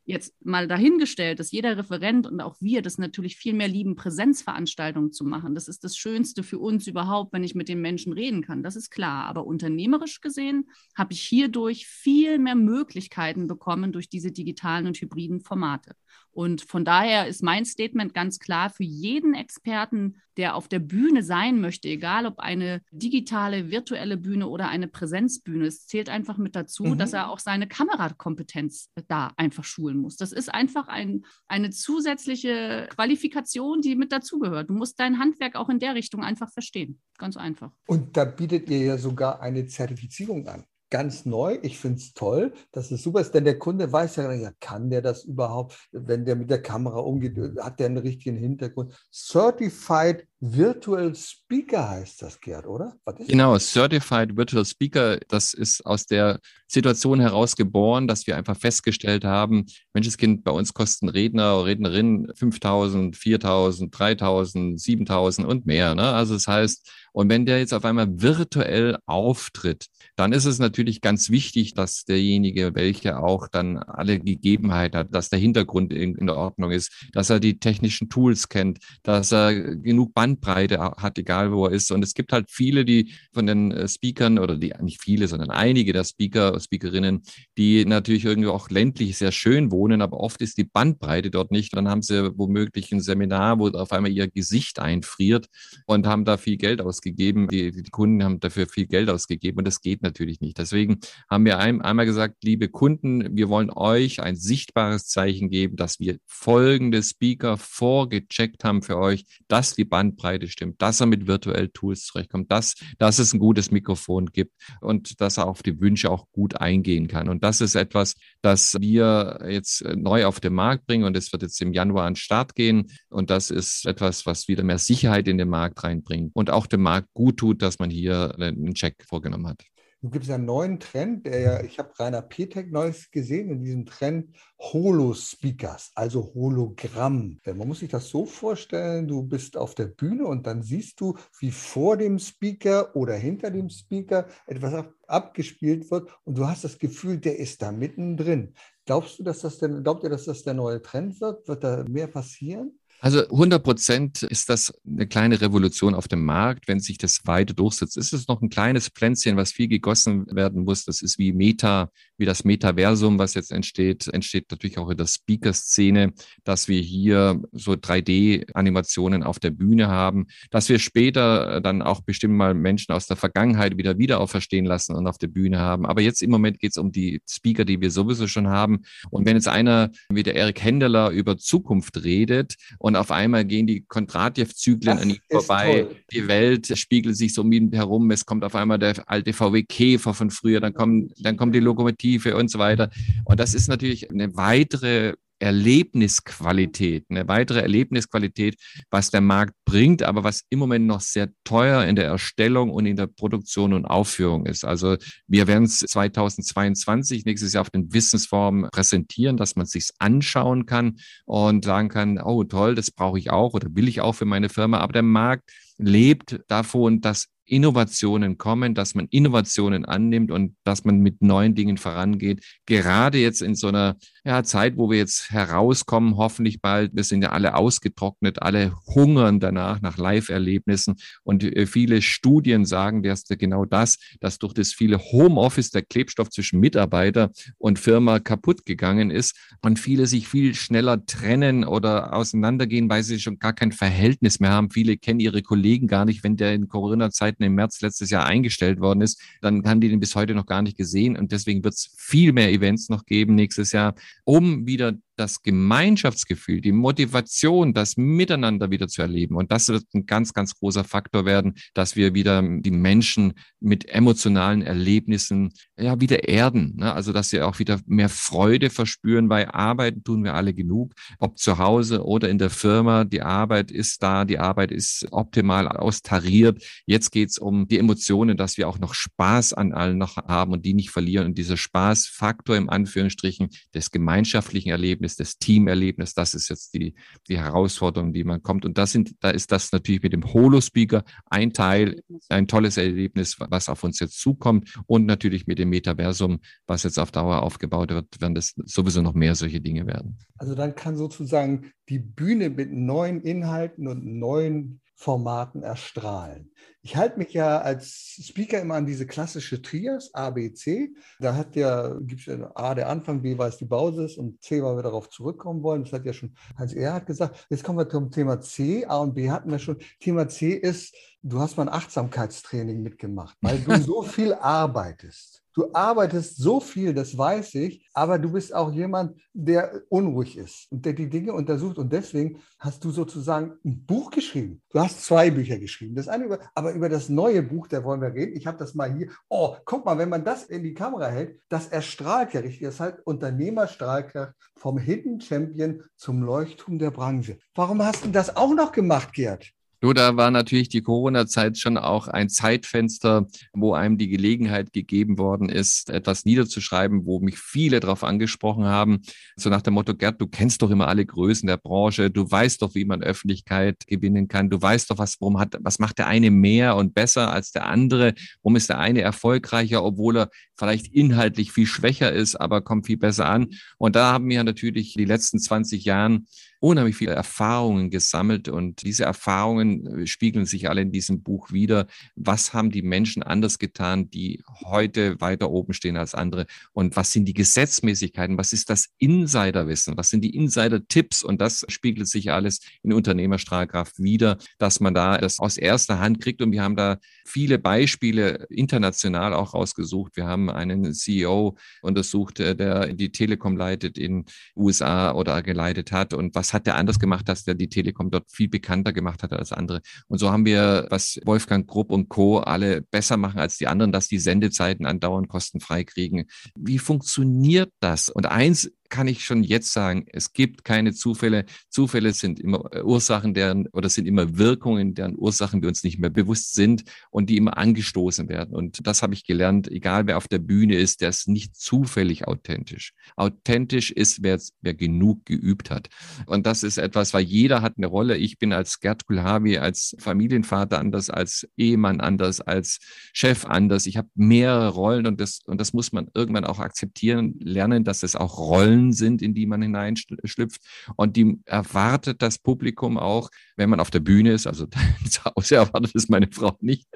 [0.06, 5.12] jetzt mal dahingestellt, dass jeder Referent und auch wir das natürlich viel mehr lieben, Präsenzveranstaltungen
[5.12, 5.56] zu machen.
[5.56, 8.64] Das ist das Schönste für uns überhaupt, wenn ich mit den Menschen reden kann.
[8.64, 9.26] Das ist klar.
[9.26, 15.42] Aber unternehmerisch gesehen habe ich hierdurch viel mehr Möglichkeiten bekommen durch diese digitalen und hybriden
[15.42, 15.96] Formate.
[16.32, 21.24] Und von daher ist mein Statement ganz klar für jeden Experten, der auf der Bühne
[21.24, 25.66] sein möchte, egal ob eine digitale, virtuelle Bühne oder eine Präsenzbühne.
[25.66, 26.98] Es zählt einfach mit dazu, mhm.
[26.98, 30.16] dass er auch seine Kamerakompetenz da einfach schulen muss.
[30.16, 34.70] Das ist einfach ein, eine zusätzliche Qualifikation, die mit dazugehört.
[34.70, 37.02] Du musst dein Handwerk auch in der Richtung einfach verstehen.
[37.18, 37.72] Ganz einfach.
[37.88, 41.58] Und da bietet ihr ja sogar eine Zertifizierung an ganz neu.
[41.64, 45.02] Ich finde es toll, dass es super ist, denn der Kunde weiß ja, kann der
[45.02, 48.94] das überhaupt, wenn der mit der Kamera umgeht, hat der einen richtigen Hintergrund.
[49.12, 52.96] Certified Virtual Speaker heißt das, Gerd, oder?
[53.28, 59.24] Genau, Certified Virtual Speaker, das ist aus der Situation heraus geboren, dass wir einfach festgestellt
[59.24, 65.94] haben, Menschenskind, bei uns kosten Redner oder Rednerinnen 5.000, 4.000, 3.000, 7.000 und mehr.
[65.94, 66.10] Ne?
[66.12, 71.02] Also das heißt, und wenn der jetzt auf einmal virtuell auftritt, dann ist es natürlich
[71.02, 76.30] ganz wichtig, dass derjenige, welcher auch dann alle Gegebenheiten hat, dass der Hintergrund in, in
[76.30, 81.66] Ordnung ist, dass er die technischen Tools kennt, dass er genug Bandbreite hat, egal wo
[81.66, 81.92] er ist.
[81.92, 85.50] Und es gibt halt viele, die von den äh, Speakern oder die nicht viele, sondern
[85.50, 87.22] einige der Speaker, Speakerinnen,
[87.58, 91.76] die natürlich irgendwie auch ländlich sehr schön wohnen, aber oft ist die Bandbreite dort nicht.
[91.76, 95.48] Dann haben sie womöglich ein Seminar, wo auf einmal ihr Gesicht einfriert
[95.86, 97.48] und haben da viel Geld ausgegeben.
[97.48, 100.58] Die, die Kunden haben dafür viel Geld ausgegeben und das geht natürlich nicht.
[100.58, 105.76] Deswegen haben wir ein, einmal gesagt, liebe Kunden, wir wollen euch ein sichtbares Zeichen geben,
[105.76, 111.28] dass wir folgende Speaker vorgecheckt haben für euch, dass die Bandbreite stimmt, dass er mit
[111.28, 115.80] virtuellen Tools zurechtkommt, dass, dass es ein gutes Mikrofon gibt und dass er auf die
[115.80, 117.30] Wünsche auch gut eingehen kann.
[117.30, 121.44] Und das ist etwas, das wir jetzt neu auf den Markt bringen und es wird
[121.44, 122.92] jetzt im Januar an den Start gehen.
[123.10, 126.82] Und das ist etwas, was wieder mehr Sicherheit in den Markt reinbringt und auch dem
[126.82, 129.71] Markt gut tut, dass man hier einen Check vorgenommen hat.
[130.04, 133.64] Nun gibt es einen neuen Trend, der ja, ich habe Rainer Petek neues gesehen, in
[133.64, 137.40] diesem Trend Holo-Speakers, also Hologramm.
[137.46, 141.16] Man muss sich das so vorstellen, du bist auf der Bühne und dann siehst du,
[141.40, 146.80] wie vor dem Speaker oder hinter dem Speaker etwas abgespielt wird und du hast das
[146.80, 148.56] Gefühl, der ist da mittendrin.
[148.86, 151.48] Glaubst du, dass das denn, glaubt ihr, dass das der neue Trend wird?
[151.48, 152.81] Wird da mehr passieren?
[153.04, 157.56] Also 100 Prozent ist das eine kleine Revolution auf dem Markt, wenn sich das weiter
[157.56, 157.98] durchsetzt.
[157.98, 160.86] Ist es noch ein kleines Pflänzchen, was viel gegossen werden muss.
[160.86, 165.08] Das ist wie Meta, wie das Metaversum, was jetzt entsteht, entsteht natürlich auch in der
[165.08, 172.02] Speaker-Szene, dass wir hier so 3D-Animationen auf der Bühne haben, dass wir später dann auch
[172.02, 175.88] bestimmt mal Menschen aus der Vergangenheit wieder wieder auferstehen lassen und auf der Bühne haben.
[175.88, 178.84] Aber jetzt im Moment geht es um die Speaker, die wir sowieso schon haben.
[179.10, 183.46] Und wenn jetzt einer wie der Eric Hendeler über Zukunft redet und und auf einmal
[183.46, 185.88] gehen die Kondratjew-Zyklen an ihm vorbei.
[185.88, 185.96] Toll.
[186.12, 188.12] Die Welt spiegelt sich so um herum.
[188.12, 191.60] Es kommt auf einmal der alte VW Käfer von früher, dann kommt, dann kommt die
[191.60, 192.90] Lokomotive und so weiter.
[193.24, 198.56] Und das ist natürlich eine weitere Erlebnisqualität, eine weitere Erlebnisqualität,
[198.90, 202.86] was der Markt bringt, aber was im Moment noch sehr teuer in der Erstellung und
[202.86, 204.64] in der Produktion und Aufführung ist.
[204.64, 209.90] Also wir werden es 2022 nächstes Jahr auf den Wissensformen präsentieren, dass man es sich
[210.00, 214.14] anschauen kann und sagen kann, oh toll, das brauche ich auch oder will ich auch
[214.14, 214.80] für meine Firma.
[214.80, 221.00] Aber der Markt lebt davon, dass Innovationen kommen, dass man Innovationen annimmt und dass man
[221.00, 222.44] mit neuen Dingen vorangeht.
[222.66, 226.96] Gerade jetzt in so einer ja, Zeit, wo wir jetzt herauskommen, hoffentlich bald.
[226.96, 230.96] Wir sind ja alle ausgetrocknet, alle hungern danach nach Live-Erlebnissen.
[231.24, 236.30] Und äh, viele Studien sagen dass genau das, dass durch das viele Homeoffice der Klebstoff
[236.30, 242.90] zwischen Mitarbeiter und Firma kaputt gegangen ist und viele sich viel schneller trennen oder auseinandergehen,
[242.90, 244.70] weil sie schon gar kein Verhältnis mehr haben.
[244.70, 248.80] Viele kennen ihre Kollegen gar nicht, wenn der in Corona-Zeiten im März letztes Jahr eingestellt
[248.80, 251.18] worden ist, dann haben die den bis heute noch gar nicht gesehen.
[251.18, 256.62] Und deswegen wird es viel mehr Events noch geben nächstes Jahr um wieder das Gemeinschaftsgefühl,
[256.62, 259.36] die Motivation, das Miteinander wieder zu erleben.
[259.36, 263.88] Und das wird ein ganz, ganz großer Faktor werden, dass wir wieder die Menschen mit
[263.88, 266.78] emotionalen Erlebnissen ja wieder erden.
[266.78, 266.92] Ne?
[266.92, 271.38] Also dass sie auch wieder mehr Freude verspüren, weil arbeiten tun wir alle genug, ob
[271.38, 273.04] zu Hause oder in der Firma.
[273.04, 276.64] Die Arbeit ist da, die Arbeit ist optimal austariert.
[276.88, 280.52] Jetzt geht es um die Emotionen, dass wir auch noch Spaß an allen noch haben
[280.52, 281.28] und die nicht verlieren.
[281.28, 286.94] Und dieser Spaßfaktor im Anführungsstrichen des gemeinschaftlichen Erlebnisses Erlebnis, das Teamerlebnis, das ist jetzt die,
[287.28, 288.66] die Herausforderung, die man kommt.
[288.66, 293.38] Und das sind, da ist das natürlich mit dem Holo-Speaker ein Teil, ein tolles Erlebnis,
[293.40, 294.74] was auf uns jetzt zukommt.
[294.88, 299.14] Und natürlich mit dem Metaversum, was jetzt auf Dauer aufgebaut wird, werden das sowieso noch
[299.14, 300.18] mehr solche Dinge werden.
[300.38, 306.52] Also dann kann sozusagen die Bühne mit neuen Inhalten und neuen Formaten erstrahlen.
[306.84, 310.92] Ich halte mich ja als Speaker immer an diese klassische Trias, A, B, C.
[311.20, 314.42] Da hat ja, gibt es ja A der Anfang, B war es die Basis und
[314.42, 315.84] C, weil wir darauf zurückkommen wollen.
[315.84, 317.46] Das hat ja schon Hans Erhard gesagt.
[317.50, 318.86] Jetzt kommen wir zum Thema C.
[318.86, 319.78] A und B hatten wir schon.
[320.00, 325.42] Thema C ist, du hast mal ein Achtsamkeitstraining mitgemacht, weil du so viel arbeitest.
[325.54, 330.72] Du arbeitest so viel, das weiß ich, aber du bist auch jemand, der unruhig ist
[330.72, 331.78] und der die Dinge untersucht.
[331.78, 334.62] Und deswegen hast du sozusagen ein Buch geschrieben.
[334.70, 335.96] Du hast zwei Bücher geschrieben.
[335.96, 338.36] Das eine über, aber über das neue Buch, da wollen wir reden.
[338.36, 339.10] Ich habe das mal hier.
[339.30, 342.68] Oh, guck mal, wenn man das in die Kamera hält, das erstrahlt ja richtig.
[342.68, 347.38] Das halt Unternehmerstrahlkraft vom Hidden Champion zum Leuchtturm der Branche.
[347.56, 349.52] Warum hast du das auch noch gemacht, Gerd?
[349.82, 355.18] Nur da war natürlich die Corona-Zeit schon auch ein Zeitfenster, wo einem die Gelegenheit gegeben
[355.18, 359.02] worden ist, etwas niederzuschreiben, wo mich viele darauf angesprochen haben.
[359.36, 362.62] So nach dem Motto, Gerd, du kennst doch immer alle Größen der Branche, du weißt
[362.62, 366.08] doch, wie man Öffentlichkeit gewinnen kann, du weißt doch, was, warum hat, was macht der
[366.08, 368.14] eine mehr und besser als der andere,
[368.44, 372.98] warum ist der eine erfolgreicher, obwohl er vielleicht inhaltlich viel schwächer ist, aber kommt viel
[372.98, 373.48] besser an.
[373.80, 376.28] Und da haben wir natürlich die letzten 20 Jahren
[376.62, 381.88] unheimlich viele Erfahrungen gesammelt und diese Erfahrungen äh, spiegeln sich alle in diesem Buch wieder.
[382.16, 386.46] Was haben die Menschen anders getan, die heute weiter oben stehen als andere?
[386.72, 388.38] Und was sind die Gesetzmäßigkeiten?
[388.38, 389.98] Was ist das Insiderwissen?
[389.98, 391.24] Was sind die Insider-Tipps?
[391.24, 396.22] Und das spiegelt sich alles in Unternehmerstrahlkraft wieder, dass man da das aus erster Hand
[396.22, 396.44] kriegt.
[396.44, 400.16] Und wir haben da viele Beispiele international auch rausgesucht.
[400.16, 406.14] Wir haben einen CEO untersucht, äh, der die Telekom leitet in USA oder geleitet hat
[406.14, 409.34] und was hat der anders gemacht, dass der die Telekom dort viel bekannter gemacht hat
[409.34, 409.82] als andere.
[410.08, 412.40] Und so haben wir, was Wolfgang Grupp und Co.
[412.40, 416.26] alle besser machen als die anderen, dass die Sendezeiten andauernd kostenfrei kriegen.
[416.56, 418.10] Wie funktioniert das?
[418.10, 421.46] Und eins kann ich schon jetzt sagen, es gibt keine Zufälle.
[421.70, 425.98] Zufälle sind immer äh, Ursachen, deren oder sind immer Wirkungen, deren Ursachen wir uns nicht
[425.98, 428.54] mehr bewusst sind und die immer angestoßen werden.
[428.54, 432.28] Und das habe ich gelernt, egal wer auf der Bühne ist, der ist nicht zufällig
[432.28, 432.94] authentisch.
[433.16, 435.90] Authentisch ist, wer, wer genug geübt hat.
[436.28, 438.18] Und das ist etwas, weil jeder hat eine Rolle.
[438.18, 442.80] Ich bin als Gerd Kulhavi, als Familienvater anders, als Ehemann anders, als
[443.14, 443.86] Chef anders.
[443.86, 448.04] Ich habe mehrere Rollen und das, und das muss man irgendwann auch akzeptieren, lernen, dass
[448.04, 450.62] es auch Rollen Rollen sind, in die man hineinschlüpft.
[450.96, 454.48] Und die erwartet das Publikum auch, wenn man auf der Bühne ist.
[454.48, 454.68] Also
[455.10, 456.88] zu Hause erwartet es meine Frau nicht.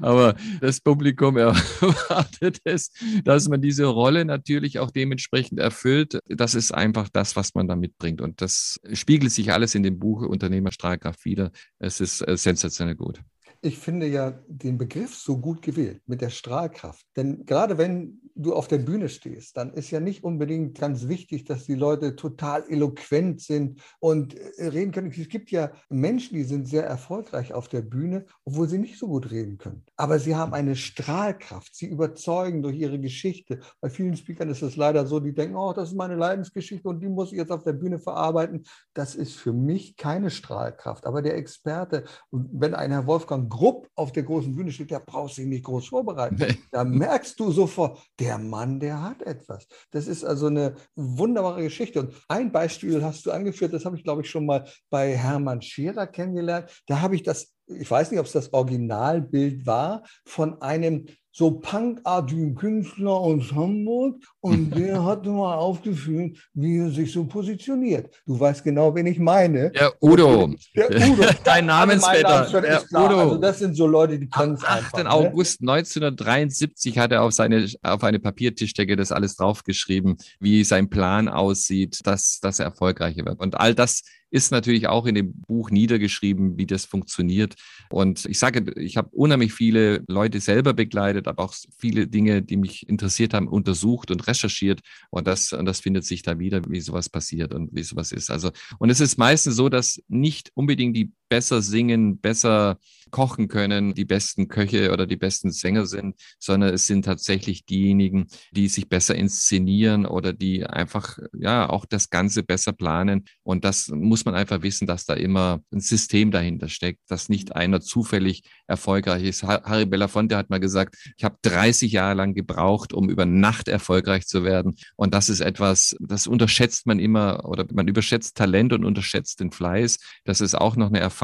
[0.00, 2.90] Aber das Publikum erwartet es,
[3.24, 6.18] dass man diese Rolle natürlich auch dementsprechend erfüllt.
[6.28, 8.20] Das ist einfach das, was man da mitbringt.
[8.20, 11.50] Und das spiegelt sich alles in dem Buch Unternehmerstrahlkraft wieder.
[11.78, 13.20] Es ist äh, sensationell gut
[13.66, 17.04] ich finde ja den Begriff so gut gewählt mit der Strahlkraft.
[17.16, 21.44] Denn gerade wenn du auf der Bühne stehst, dann ist ja nicht unbedingt ganz wichtig,
[21.44, 25.10] dass die Leute total eloquent sind und äh, reden können.
[25.10, 29.08] Es gibt ja Menschen, die sind sehr erfolgreich auf der Bühne, obwohl sie nicht so
[29.08, 29.84] gut reden können.
[29.96, 31.74] Aber sie haben eine Strahlkraft.
[31.74, 33.60] Sie überzeugen durch ihre Geschichte.
[33.80, 37.00] Bei vielen Speakern ist es leider so, die denken, oh, das ist meine Leidensgeschichte und
[37.00, 38.64] die muss ich jetzt auf der Bühne verarbeiten.
[38.92, 41.06] Das ist für mich keine Strahlkraft.
[41.06, 45.34] Aber der Experte, wenn ein Herr Wolfgang Grupp auf der großen Bühne steht, der braucht
[45.34, 46.36] sich nicht groß vorbereiten.
[46.70, 49.66] Da merkst du sofort, der Mann, der hat etwas.
[49.90, 52.00] Das ist also eine wunderbare Geschichte.
[52.00, 55.62] Und ein Beispiel hast du angeführt, das habe ich, glaube ich, schon mal bei Hermann
[55.62, 56.82] Scherer kennengelernt.
[56.86, 61.06] Da habe ich das, ich weiß nicht, ob es das Originalbild war, von einem
[61.36, 68.08] so punkartigen Künstler aus Hamburg und der hat mal aufgeführt, wie er sich so positioniert.
[68.26, 69.70] Du weißt genau, wen ich meine.
[69.72, 70.54] Der Udo.
[70.74, 71.24] Der Udo.
[71.44, 72.48] Dein Namensvetter.
[72.62, 73.20] Der Udo.
[73.20, 74.94] Also das sind so Leute, die können es einfach.
[74.94, 75.04] Am 8.
[75.04, 75.10] Ne?
[75.10, 81.28] August 1973 hat er auf, seine, auf eine Papiertischdecke das alles draufgeschrieben, wie sein Plan
[81.28, 83.40] aussieht, dass, dass er erfolgreicher wird.
[83.40, 84.00] Und all das
[84.30, 87.54] ist natürlich auch in dem Buch niedergeschrieben, wie das funktioniert.
[87.90, 92.56] Und ich sage, ich habe unheimlich viele Leute selber begleitet, aber auch viele Dinge, die
[92.56, 94.80] mich interessiert haben, untersucht und recherchiert.
[95.10, 98.30] Und das, und das findet sich da wieder, wie sowas passiert und wie sowas ist.
[98.30, 102.78] Also, und es ist meistens so, dass nicht unbedingt die besser singen, besser
[103.10, 108.26] kochen können, die besten Köche oder die besten Sänger sind, sondern es sind tatsächlich diejenigen,
[108.50, 113.24] die sich besser inszenieren oder die einfach, ja, auch das Ganze besser planen.
[113.42, 117.54] Und das muss man einfach wissen, dass da immer ein System dahinter steckt, dass nicht
[117.54, 119.42] einer zufällig erfolgreich ist.
[119.42, 124.26] Harry Belafonte hat mal gesagt, ich habe 30 Jahre lang gebraucht, um über Nacht erfolgreich
[124.26, 124.74] zu werden.
[124.96, 129.52] Und das ist etwas, das unterschätzt man immer oder man überschätzt Talent und unterschätzt den
[129.52, 129.98] Fleiß.
[130.24, 131.15] Das ist auch noch eine Erfahrung,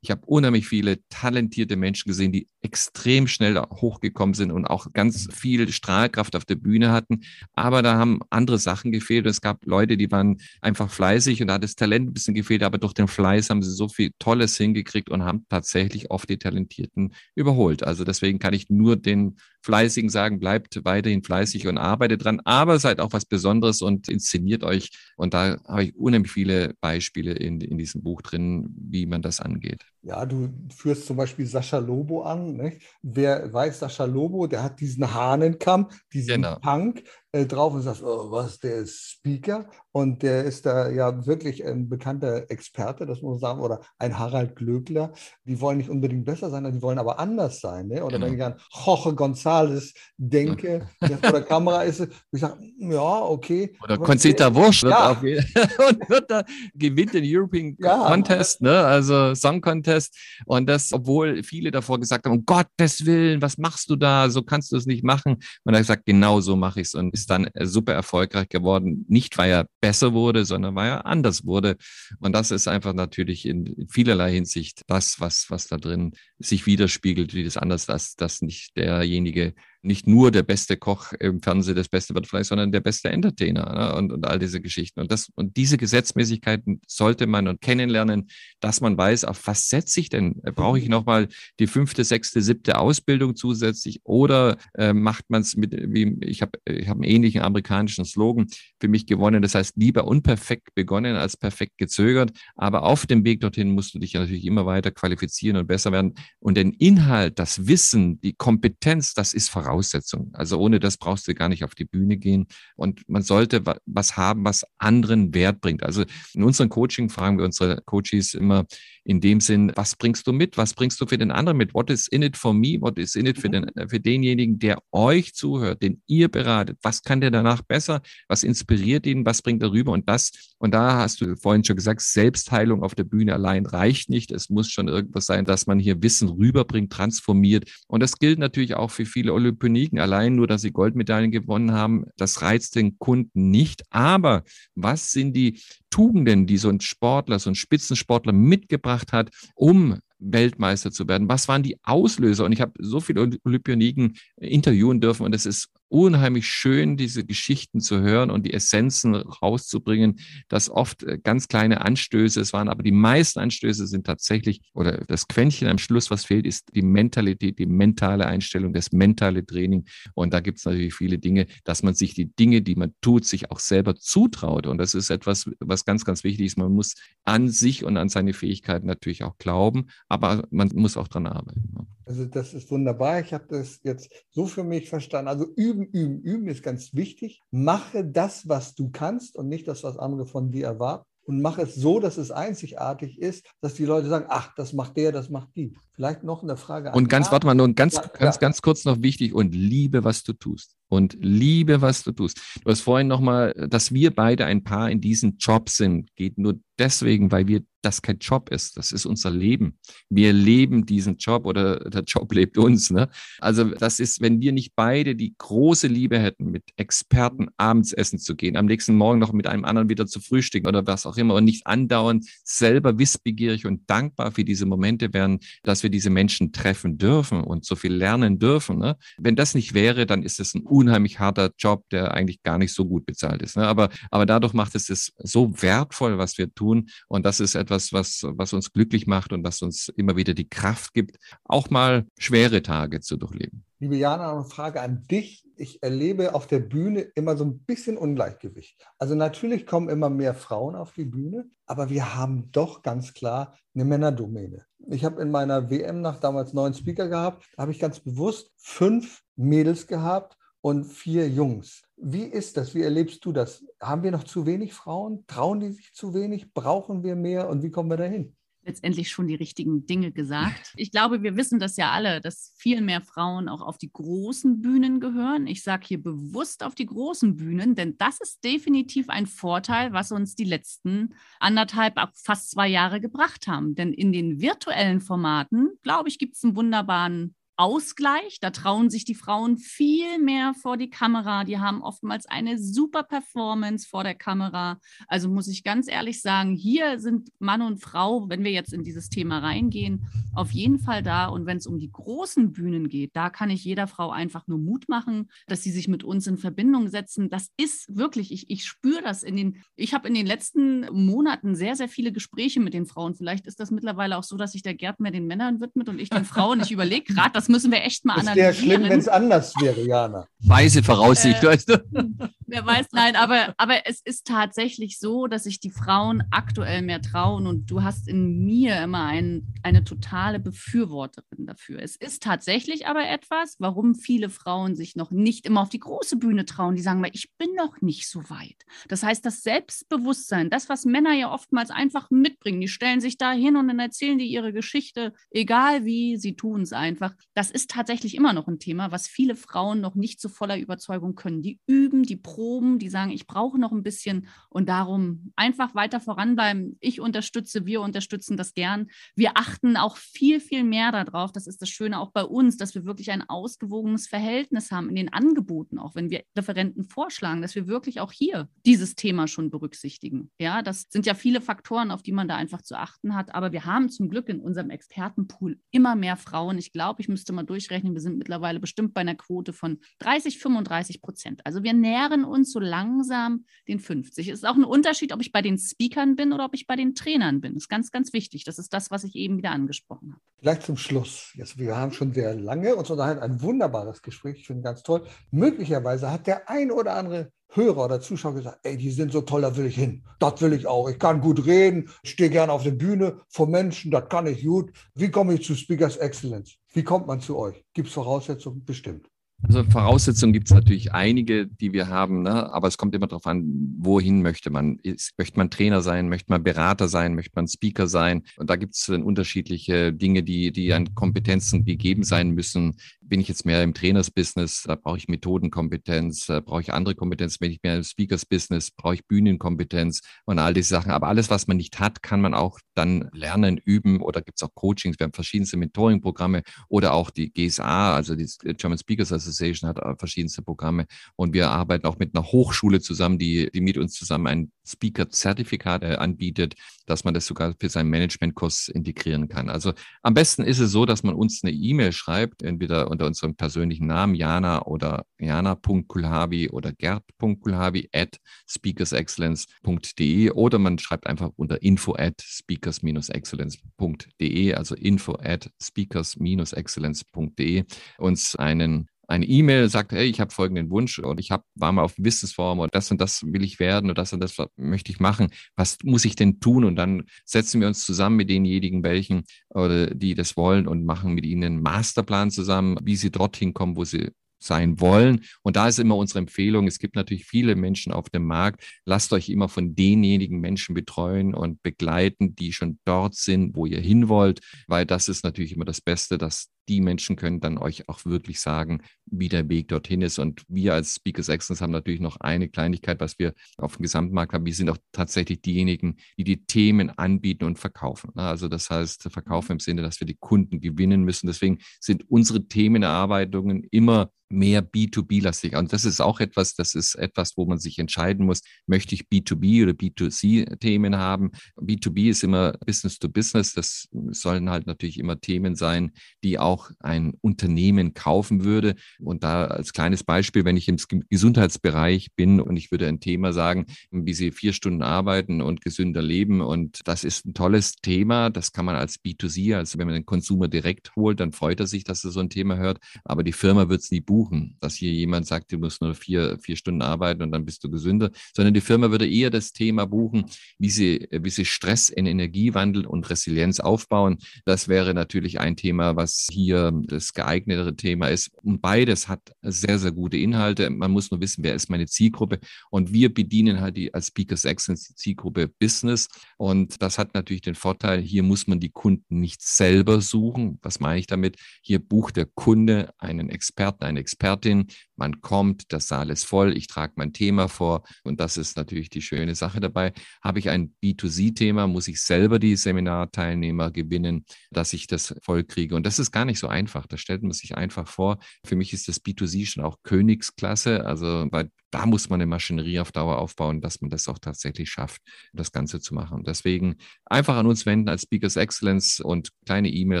[0.00, 5.28] ich habe unheimlich viele talentierte Menschen gesehen, die extrem schnell hochgekommen sind und auch ganz
[5.32, 7.22] viel Strahlkraft auf der Bühne hatten.
[7.54, 9.26] Aber da haben andere Sachen gefehlt.
[9.26, 12.62] es gab Leute, die waren einfach fleißig und da hat das Talent ein bisschen gefehlt,
[12.62, 16.38] aber durch den Fleiß haben sie so viel Tolles hingekriegt und haben tatsächlich oft die
[16.38, 17.82] Talentierten überholt.
[17.82, 22.78] Also deswegen kann ich nur den Fleißigen sagen, bleibt weiterhin fleißig und arbeitet dran, aber
[22.78, 24.90] seid auch was Besonderes und inszeniert euch.
[25.16, 29.40] Und da habe ich unheimlich viele Beispiele in, in diesem Buch drin, wie man das
[29.40, 29.84] angeht.
[30.02, 32.56] Ja, du führst zum Beispiel Sascha Lobo an.
[32.56, 32.82] Nicht?
[33.02, 36.58] Wer weiß, Sascha Lobo, der hat diesen Hahnenkamm, diesen genau.
[36.60, 37.02] Punk
[37.32, 39.68] äh, drauf und sagt, oh, was, der ist Speaker.
[39.92, 44.18] Und der ist da ja wirklich ein bekannter Experte, das muss man sagen, oder ein
[44.18, 45.12] Harald Glöckler.
[45.44, 47.88] Die wollen nicht unbedingt besser sein, die wollen aber anders sein.
[47.88, 48.04] Ne?
[48.04, 48.26] Oder genau.
[48.26, 53.76] wenn ich an Jorge González denke, der vor der Kamera ist, ich sage, ja, okay.
[53.82, 55.10] Oder Conchita Wurst ja.
[55.10, 58.08] und wird da, gewinnt den European ja.
[58.08, 58.84] Contest, ne?
[58.84, 60.16] also Song Contest.
[60.46, 64.30] Und das, obwohl viele davor gesagt haben, um Gottes Willen, was machst du da?
[64.30, 65.34] So kannst du es nicht machen.
[65.64, 66.94] Und er hat gesagt, genau so mache ich es.
[66.94, 69.04] Und ist dann super erfolgreich geworden.
[69.08, 71.76] Nicht, weil er besser wurde, sondern weil er anders wurde.
[72.20, 77.34] Und das ist einfach natürlich in vielerlei Hinsicht das, was, was da drin sich widerspiegelt,
[77.34, 81.88] wie das anders, dass, dass nicht derjenige nicht nur der beste Koch im Fernsehen das
[81.88, 83.94] Beste wird vielleicht, sondern der beste Entertainer ne?
[83.96, 85.00] und, und all diese Geschichten.
[85.00, 88.28] Und, das, und diese Gesetzmäßigkeiten sollte man kennenlernen,
[88.60, 90.40] dass man weiß, auf was setze ich denn?
[90.54, 91.28] Brauche ich nochmal
[91.60, 96.58] die fünfte, sechste, siebte Ausbildung zusätzlich oder äh, macht man es mit, wie ich habe
[96.64, 98.46] ich hab einen ähnlichen amerikanischen Slogan
[98.80, 99.42] für mich gewonnen.
[99.42, 102.32] Das heißt, lieber unperfekt begonnen als perfekt gezögert.
[102.56, 105.92] Aber auf dem Weg dorthin musst du dich ja natürlich immer weiter qualifizieren und besser
[105.92, 106.14] werden.
[106.40, 110.30] Und den Inhalt, das Wissen, die Kompetenz, das ist voraus Voraussetzung.
[110.32, 112.46] Also ohne das brauchst du gar nicht auf die Bühne gehen.
[112.76, 115.82] Und man sollte was haben, was anderen Wert bringt.
[115.82, 118.64] Also in unserem Coaching fragen wir unsere Coaches immer
[119.08, 120.56] in dem Sinn, was bringst du mit?
[120.56, 121.74] Was bringst du für den anderen mit?
[121.74, 122.76] What is in it for me?
[122.80, 126.78] What is in it für, den, für denjenigen, der euch zuhört, den ihr beratet?
[126.82, 128.02] Was kann der danach besser?
[128.26, 129.24] Was inspiriert ihn?
[129.24, 129.92] Was bringt er rüber?
[129.92, 134.10] Und das, und da hast du vorhin schon gesagt, Selbstheilung auf der Bühne allein reicht
[134.10, 134.32] nicht.
[134.32, 137.70] Es muss schon irgendwas sein, dass man hier Wissen rüberbringt, transformiert.
[137.86, 139.98] Und das gilt natürlich auch für viele Olympiaden Königen.
[139.98, 143.82] Allein nur, dass sie Goldmedaillen gewonnen haben, das reizt den Kunden nicht.
[143.90, 144.44] Aber
[144.74, 150.90] was sind die Tugenden, die so ein Sportler, so ein Spitzensportler mitgebracht hat, um Weltmeister
[150.90, 151.28] zu werden?
[151.28, 152.44] Was waren die Auslöser?
[152.44, 157.80] Und ich habe so viele Olympioniken interviewen dürfen und es ist unheimlich schön, diese Geschichten
[157.80, 162.82] zu hören und die Essenzen rauszubringen, dass oft äh, ganz kleine Anstöße es waren, aber
[162.82, 167.58] die meisten Anstöße sind tatsächlich, oder das Quäntchen am Schluss, was fehlt, ist die Mentalität,
[167.58, 169.86] die mentale Einstellung, das mentale Training.
[170.14, 173.24] Und da gibt es natürlich viele Dinge, dass man sich die Dinge, die man tut,
[173.24, 174.66] sich auch selber zutraut.
[174.66, 176.58] Und das ist etwas, was ganz, ganz wichtig ist.
[176.58, 181.08] Man muss an sich und an seine Fähigkeiten natürlich auch glauben, aber man muss auch
[181.08, 181.88] dran arbeiten.
[182.08, 183.20] Also das ist wunderbar.
[183.20, 185.28] Ich habe das jetzt so für mich verstanden.
[185.28, 187.42] Also üben, üben, üben ist ganz wichtig.
[187.50, 191.60] Mache das, was du kannst und nicht das, was andere von dir erwarten und mache
[191.60, 195.28] es so, dass es einzigartig ist, dass die Leute sagen, ach, das macht der, das
[195.28, 195.76] macht die.
[195.92, 196.92] Vielleicht noch eine Frage.
[196.92, 200.02] An und ganz, warte mal, nur ganz, ja, ganz, ganz kurz noch wichtig und liebe,
[200.02, 200.77] was du tust.
[200.88, 202.40] Und liebe, was du tust.
[202.64, 206.60] Du hast vorhin nochmal, dass wir beide ein Paar in diesem Job sind, geht nur
[206.78, 208.76] deswegen, weil wir das kein Job ist.
[208.76, 209.78] Das ist unser Leben.
[210.08, 212.90] Wir leben diesen Job oder der Job lebt uns.
[212.90, 213.08] Ne?
[213.38, 218.18] Also das ist, wenn wir nicht beide die große Liebe hätten, mit Experten abends essen
[218.18, 221.16] zu gehen, am nächsten Morgen noch mit einem anderen wieder zu frühstücken oder was auch
[221.16, 226.10] immer und nicht andauernd selber wissbegierig und dankbar für diese Momente wären, dass wir diese
[226.10, 228.78] Menschen treffen dürfen und so viel lernen dürfen.
[228.78, 228.96] Ne?
[229.18, 232.72] Wenn das nicht wäre, dann ist es ein unheimlich harter Job, der eigentlich gar nicht
[232.72, 233.56] so gut bezahlt ist.
[233.56, 233.66] Ne?
[233.66, 236.88] Aber, aber dadurch macht es es so wertvoll, was wir tun.
[237.08, 240.48] Und das ist etwas, was, was uns glücklich macht und was uns immer wieder die
[240.48, 243.64] Kraft gibt, auch mal schwere Tage zu durchleben.
[243.80, 245.44] Liebe Jana, eine Frage an dich.
[245.56, 248.80] Ich erlebe auf der Bühne immer so ein bisschen Ungleichgewicht.
[248.98, 253.56] Also natürlich kommen immer mehr Frauen auf die Bühne, aber wir haben doch ganz klar
[253.74, 254.64] eine Männerdomäne.
[254.90, 257.44] Ich habe in meiner WM nach damals neun Speaker gehabt.
[257.56, 261.82] Da habe ich ganz bewusst fünf Mädels gehabt und vier Jungs.
[261.96, 262.74] Wie ist das?
[262.74, 263.64] Wie erlebst du das?
[263.80, 265.24] Haben wir noch zu wenig Frauen?
[265.26, 266.52] Trauen die sich zu wenig?
[266.52, 267.48] Brauchen wir mehr?
[267.48, 268.36] Und wie kommen wir dahin?
[268.68, 270.72] letztendlich schon die richtigen Dinge gesagt.
[270.76, 274.60] Ich glaube, wir wissen das ja alle, dass viel mehr Frauen auch auf die großen
[274.60, 275.46] Bühnen gehören.
[275.46, 280.12] Ich sage hier bewusst auf die großen Bühnen, denn das ist definitiv ein Vorteil, was
[280.12, 283.74] uns die letzten anderthalb, fast zwei Jahre gebracht haben.
[283.74, 288.38] Denn in den virtuellen Formaten, glaube ich, gibt es einen wunderbaren Ausgleich.
[288.40, 291.42] Da trauen sich die Frauen viel mehr vor die Kamera.
[291.42, 294.78] Die haben oftmals eine super Performance vor der Kamera.
[295.08, 298.84] Also muss ich ganz ehrlich sagen, hier sind Mann und Frau, wenn wir jetzt in
[298.84, 300.06] dieses Thema reingehen,
[300.36, 301.26] auf jeden Fall da.
[301.26, 304.58] Und wenn es um die großen Bühnen geht, da kann ich jeder Frau einfach nur
[304.58, 307.28] Mut machen, dass sie sich mit uns in Verbindung setzen.
[307.28, 311.56] Das ist wirklich, ich, ich spüre das in den, ich habe in den letzten Monaten
[311.56, 313.16] sehr, sehr viele Gespräche mit den Frauen.
[313.16, 316.00] Vielleicht ist das mittlerweile auch so, dass sich der Gerd mehr den Männern widmet und
[316.00, 316.60] ich den Frauen.
[316.60, 318.52] Ich überlege gerade, das müssen wir echt mal das analysieren.
[318.52, 320.26] Das wäre schlimm, wenn es anders wäre, Jana.
[320.40, 321.84] Weise Voraussicht, äh, weißt du?
[322.50, 327.02] Wer weiß, nein, aber, aber es ist tatsächlich so, dass sich die Frauen aktuell mehr
[327.02, 331.82] trauen und du hast in mir immer ein, eine totale Befürworterin dafür.
[331.82, 336.16] Es ist tatsächlich aber etwas, warum viele Frauen sich noch nicht immer auf die große
[336.16, 336.74] Bühne trauen.
[336.74, 338.64] Die sagen, ich bin noch nicht so weit.
[338.88, 343.32] Das heißt, das Selbstbewusstsein, das, was Männer ja oftmals einfach mitbringen, die stellen sich da
[343.32, 347.14] hin und dann erzählen die ihre Geschichte, egal wie, sie tun es einfach.
[347.38, 351.14] Das ist tatsächlich immer noch ein Thema, was viele Frauen noch nicht zu voller Überzeugung
[351.14, 351.40] können.
[351.40, 356.00] Die üben, die proben, die sagen, ich brauche noch ein bisschen und darum einfach weiter
[356.00, 356.76] voranbleiben.
[356.80, 358.88] Ich unterstütze, wir unterstützen das gern.
[359.14, 361.30] Wir achten auch viel, viel mehr darauf.
[361.30, 364.96] Das ist das Schöne auch bei uns, dass wir wirklich ein ausgewogenes Verhältnis haben in
[364.96, 369.48] den Angeboten, auch wenn wir Referenten vorschlagen, dass wir wirklich auch hier dieses Thema schon
[369.48, 370.32] berücksichtigen.
[370.40, 373.32] Ja, das sind ja viele Faktoren, auf die man da einfach zu achten hat.
[373.32, 376.58] Aber wir haben zum Glück in unserem Expertenpool immer mehr Frauen.
[376.58, 380.38] Ich glaube, ich müsste mal durchrechnen, wir sind mittlerweile bestimmt bei einer Quote von 30,
[380.38, 381.44] 35 Prozent.
[381.44, 384.28] Also wir nähren uns so langsam den 50.
[384.28, 386.76] Es ist auch ein Unterschied, ob ich bei den Speakern bin oder ob ich bei
[386.76, 387.54] den Trainern bin.
[387.54, 388.44] Das ist ganz, ganz wichtig.
[388.44, 390.22] Das ist das, was ich eben wieder angesprochen habe.
[390.38, 391.32] Vielleicht zum Schluss.
[391.34, 394.38] Jetzt, wir haben schon sehr lange uns unterhalten, ein wunderbares Gespräch.
[394.38, 395.04] Ich finde ganz toll.
[395.30, 399.42] Möglicherweise hat der ein oder andere Hörer oder Zuschauer gesagt, ey, die sind so toll,
[399.42, 400.04] da will ich hin.
[400.18, 400.88] Das will ich auch.
[400.88, 404.72] Ich kann gut reden, stehe gerne auf der Bühne vor Menschen, das kann ich gut.
[404.94, 406.56] Wie komme ich zu Speakers Excellence?
[406.72, 407.64] Wie kommt man zu euch?
[407.72, 408.64] Gibt es Voraussetzungen?
[408.64, 409.08] Bestimmt.
[409.42, 412.52] Also Voraussetzungen gibt es natürlich einige, die wir haben, ne?
[412.52, 413.44] aber es kommt immer darauf an,
[413.78, 414.80] wohin möchte man.
[414.82, 418.24] Ist, möchte man Trainer sein, möchte man Berater sein, möchte man Speaker sein?
[418.36, 422.78] Und da gibt es unterschiedliche Dinge, die, die an Kompetenzen gegeben sein müssen
[423.08, 427.38] bin ich jetzt mehr im Trainersbusiness, da brauche ich Methodenkompetenz, da brauche ich andere Kompetenz.
[427.38, 430.90] Bin ich mehr im Speakers-Business, brauche ich Bühnenkompetenz und all diese Sachen.
[430.90, 434.48] Aber alles, was man nicht hat, kann man auch dann lernen, üben oder gibt es
[434.48, 434.98] auch Coachings.
[434.98, 440.42] Wir haben verschiedenste Mentoring-Programme oder auch die GSA, also die German Speakers Association hat verschiedenste
[440.42, 440.86] Programme.
[441.16, 445.82] Und wir arbeiten auch mit einer Hochschule zusammen, die, die mit uns zusammen ein Speaker-Zertifikat
[445.82, 446.54] äh, anbietet,
[446.86, 449.48] dass man das sogar für seinen Managementkurs integrieren kann.
[449.48, 453.34] Also am besten ist es so, dass man uns eine E-Mail schreibt, entweder unter unserem
[453.34, 461.94] persönlichen Namen Jana oder jana.kulhavi oder gerd.kulhavi at speakersexcellence.de oder man schreibt einfach unter info
[461.94, 467.64] at speakers-excellence.de, also info at speakers-excellence.de
[467.98, 471.82] uns einen eine E-Mail, sagt, hey, ich habe folgenden Wunsch und ich hab, war mal
[471.82, 474.92] auf dem Businessforum und das und das will ich werden und das und das möchte
[474.92, 475.28] ich machen.
[475.56, 476.64] Was muss ich denn tun?
[476.64, 481.14] Und dann setzen wir uns zusammen mit denjenigen, welchen oder die das wollen und machen
[481.14, 485.24] mit ihnen einen Masterplan zusammen, wie sie dorthin kommen, wo sie sein wollen.
[485.42, 489.12] Und da ist immer unsere Empfehlung, es gibt natürlich viele Menschen auf dem Markt, lasst
[489.12, 494.08] euch immer von denjenigen Menschen betreuen und begleiten, die schon dort sind, wo ihr hin
[494.08, 498.04] wollt, weil das ist natürlich immer das Beste, dass die Menschen können dann euch auch
[498.04, 500.18] wirklich sagen, wie der Weg dorthin ist.
[500.18, 504.32] Und wir als Speakers Excellence haben natürlich noch eine Kleinigkeit, was wir auf dem Gesamtmarkt
[504.32, 504.46] haben.
[504.46, 508.10] Wir sind auch tatsächlich diejenigen, die die Themen anbieten und verkaufen.
[508.14, 511.26] Also das heißt, verkaufen im Sinne, dass wir die Kunden gewinnen müssen.
[511.26, 515.56] Deswegen sind unsere Themenerarbeitungen immer mehr B2B-lastig.
[515.56, 519.04] Und das ist auch etwas, das ist etwas, wo man sich entscheiden muss, möchte ich
[519.04, 521.30] B2B oder B2C-Themen haben?
[521.56, 523.54] B2B ist immer Business to Business.
[523.54, 525.92] Das sollen halt natürlich immer Themen sein,
[526.22, 528.74] die auch ein Unternehmen kaufen würde.
[529.00, 530.76] Und da als kleines Beispiel, wenn ich im
[531.08, 536.02] Gesundheitsbereich bin und ich würde ein Thema sagen, wie Sie vier Stunden arbeiten und gesünder
[536.02, 536.40] leben.
[536.40, 538.30] Und das ist ein tolles Thema.
[538.30, 541.66] Das kann man als B2C, also wenn man den Konsumer direkt holt, dann freut er
[541.66, 542.78] sich, dass er so ein Thema hört.
[543.04, 545.94] Aber die Firma wird es nie buchen buchen, dass hier jemand sagt, du musst nur
[545.94, 549.52] vier, vier Stunden arbeiten und dann bist du gesünder, sondern die Firma würde eher das
[549.52, 550.24] Thema buchen,
[550.58, 554.18] wie sie, wie sie Stress in Energiewandel und Resilienz aufbauen.
[554.44, 558.30] Das wäre natürlich ein Thema, was hier das geeignetere Thema ist.
[558.42, 560.70] Und beides hat sehr, sehr gute Inhalte.
[560.70, 562.38] Man muss nur wissen, wer ist meine Zielgruppe.
[562.70, 566.08] Und wir bedienen halt die, als Speakers Excellence die Zielgruppe Business.
[566.36, 570.58] Und das hat natürlich den Vorteil, hier muss man die Kunden nicht selber suchen.
[570.62, 571.36] Was meine ich damit?
[571.62, 574.66] Hier bucht der Kunde einen Experten, eine Expertin,
[574.98, 578.90] man kommt, das Saal ist voll, ich trage mein Thema vor und das ist natürlich
[578.90, 579.92] die schöne Sache dabei.
[580.22, 585.76] Habe ich ein B2C-Thema, muss ich selber die Seminarteilnehmer gewinnen, dass ich das voll kriege.
[585.76, 586.86] Und das ist gar nicht so einfach.
[586.86, 588.18] Das stellt man sich einfach vor.
[588.44, 592.80] Für mich ist das B2C schon auch Königsklasse, also weil da muss man eine Maschinerie
[592.80, 595.02] auf Dauer aufbauen, dass man das auch tatsächlich schafft,
[595.32, 596.24] das Ganze zu machen.
[596.24, 600.00] Deswegen einfach an uns wenden als Speakers Excellence und kleine E-Mail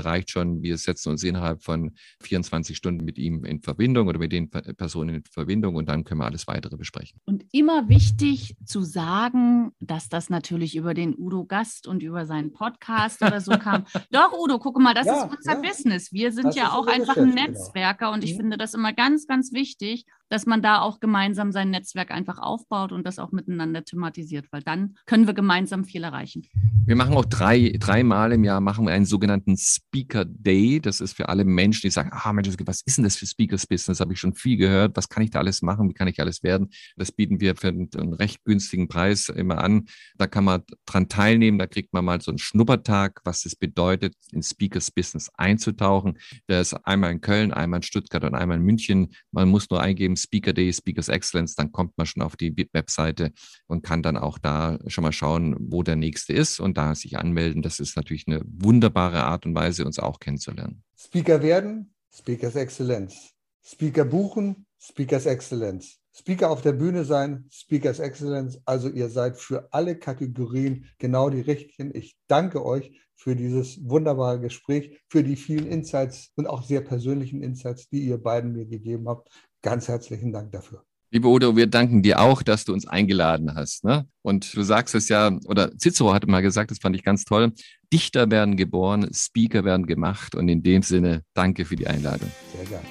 [0.00, 0.62] reicht schon.
[0.62, 5.16] Wir setzen uns innerhalb von 24 Stunden mit ihm in Verbindung oder mit den Personen
[5.16, 7.20] in Verbindung und dann können wir alles weitere besprechen.
[7.26, 12.52] Und immer wichtig zu sagen, dass das natürlich über den Udo Gast und über seinen
[12.52, 13.84] Podcast oder so kam.
[14.10, 15.60] Doch, Udo, guck mal, das ja, ist unser ja.
[15.60, 16.12] Business.
[16.18, 17.46] Wir sind das ja auch einfach ein genau.
[17.46, 18.14] Netzwerker genau.
[18.14, 18.38] und ich mhm.
[18.38, 22.92] finde das immer ganz, ganz wichtig, dass man da auch gemeinsam sein Netzwerk einfach aufbaut
[22.92, 26.46] und das auch miteinander thematisiert, weil dann können wir gemeinsam viel erreichen.
[26.86, 30.80] Wir machen auch drei, dreimal im Jahr machen wir einen sogenannten Speaker Day.
[30.80, 33.66] Das ist für alle Menschen, die sagen, ah Mensch, was ist denn das für Speakers
[33.66, 34.00] Business?
[34.00, 34.96] Habe ich schon viel gehört.
[34.96, 35.88] Was kann ich da alles machen?
[35.88, 36.70] Wie kann ich alles werden?
[36.96, 39.86] Das bieten wir für einen, recht günstigen Preis immer an.
[40.16, 41.58] Da kann man dran teilnehmen.
[41.58, 46.18] Da kriegt man mal so einen Schnuppertag, was es bedeutet, in Speakers Business einzutauchen.
[46.48, 49.12] Der ist einmal in Köln, einmal in Stuttgart und einmal in München.
[49.30, 53.32] Man muss nur eingeben, Speaker Day, Speakers Excellence, dann kommt man schon auf die Webseite
[53.66, 57.16] und kann dann auch da schon mal schauen, wo der nächste ist und da sich
[57.16, 57.62] anmelden.
[57.62, 60.82] Das ist natürlich eine wunderbare Art und Weise, uns auch kennenzulernen.
[60.96, 63.32] Speaker werden, Speakers Excellence.
[63.64, 65.98] Speaker buchen, Speakers Excellence.
[66.14, 68.60] Speaker auf der Bühne sein, Speakers Excellence.
[68.64, 71.94] Also ihr seid für alle Kategorien genau die richtigen.
[71.94, 77.42] Ich danke euch für dieses wunderbare Gespräch, für die vielen Insights und auch sehr persönlichen
[77.42, 79.28] Insights, die ihr beiden mir gegeben habt.
[79.62, 80.84] Ganz herzlichen Dank dafür.
[81.10, 83.82] Liebe Udo, wir danken dir auch, dass du uns eingeladen hast.
[83.82, 84.06] Ne?
[84.20, 87.52] Und du sagst es ja, oder Cicero hat mal gesagt, das fand ich ganz toll,
[87.90, 90.34] Dichter werden geboren, Speaker werden gemacht.
[90.34, 92.30] Und in dem Sinne, danke für die Einladung.
[92.54, 92.86] Sehr gerne.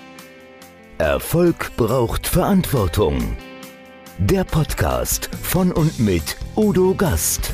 [0.98, 3.38] Erfolg braucht Verantwortung.
[4.18, 7.54] Der Podcast von und mit Udo Gast.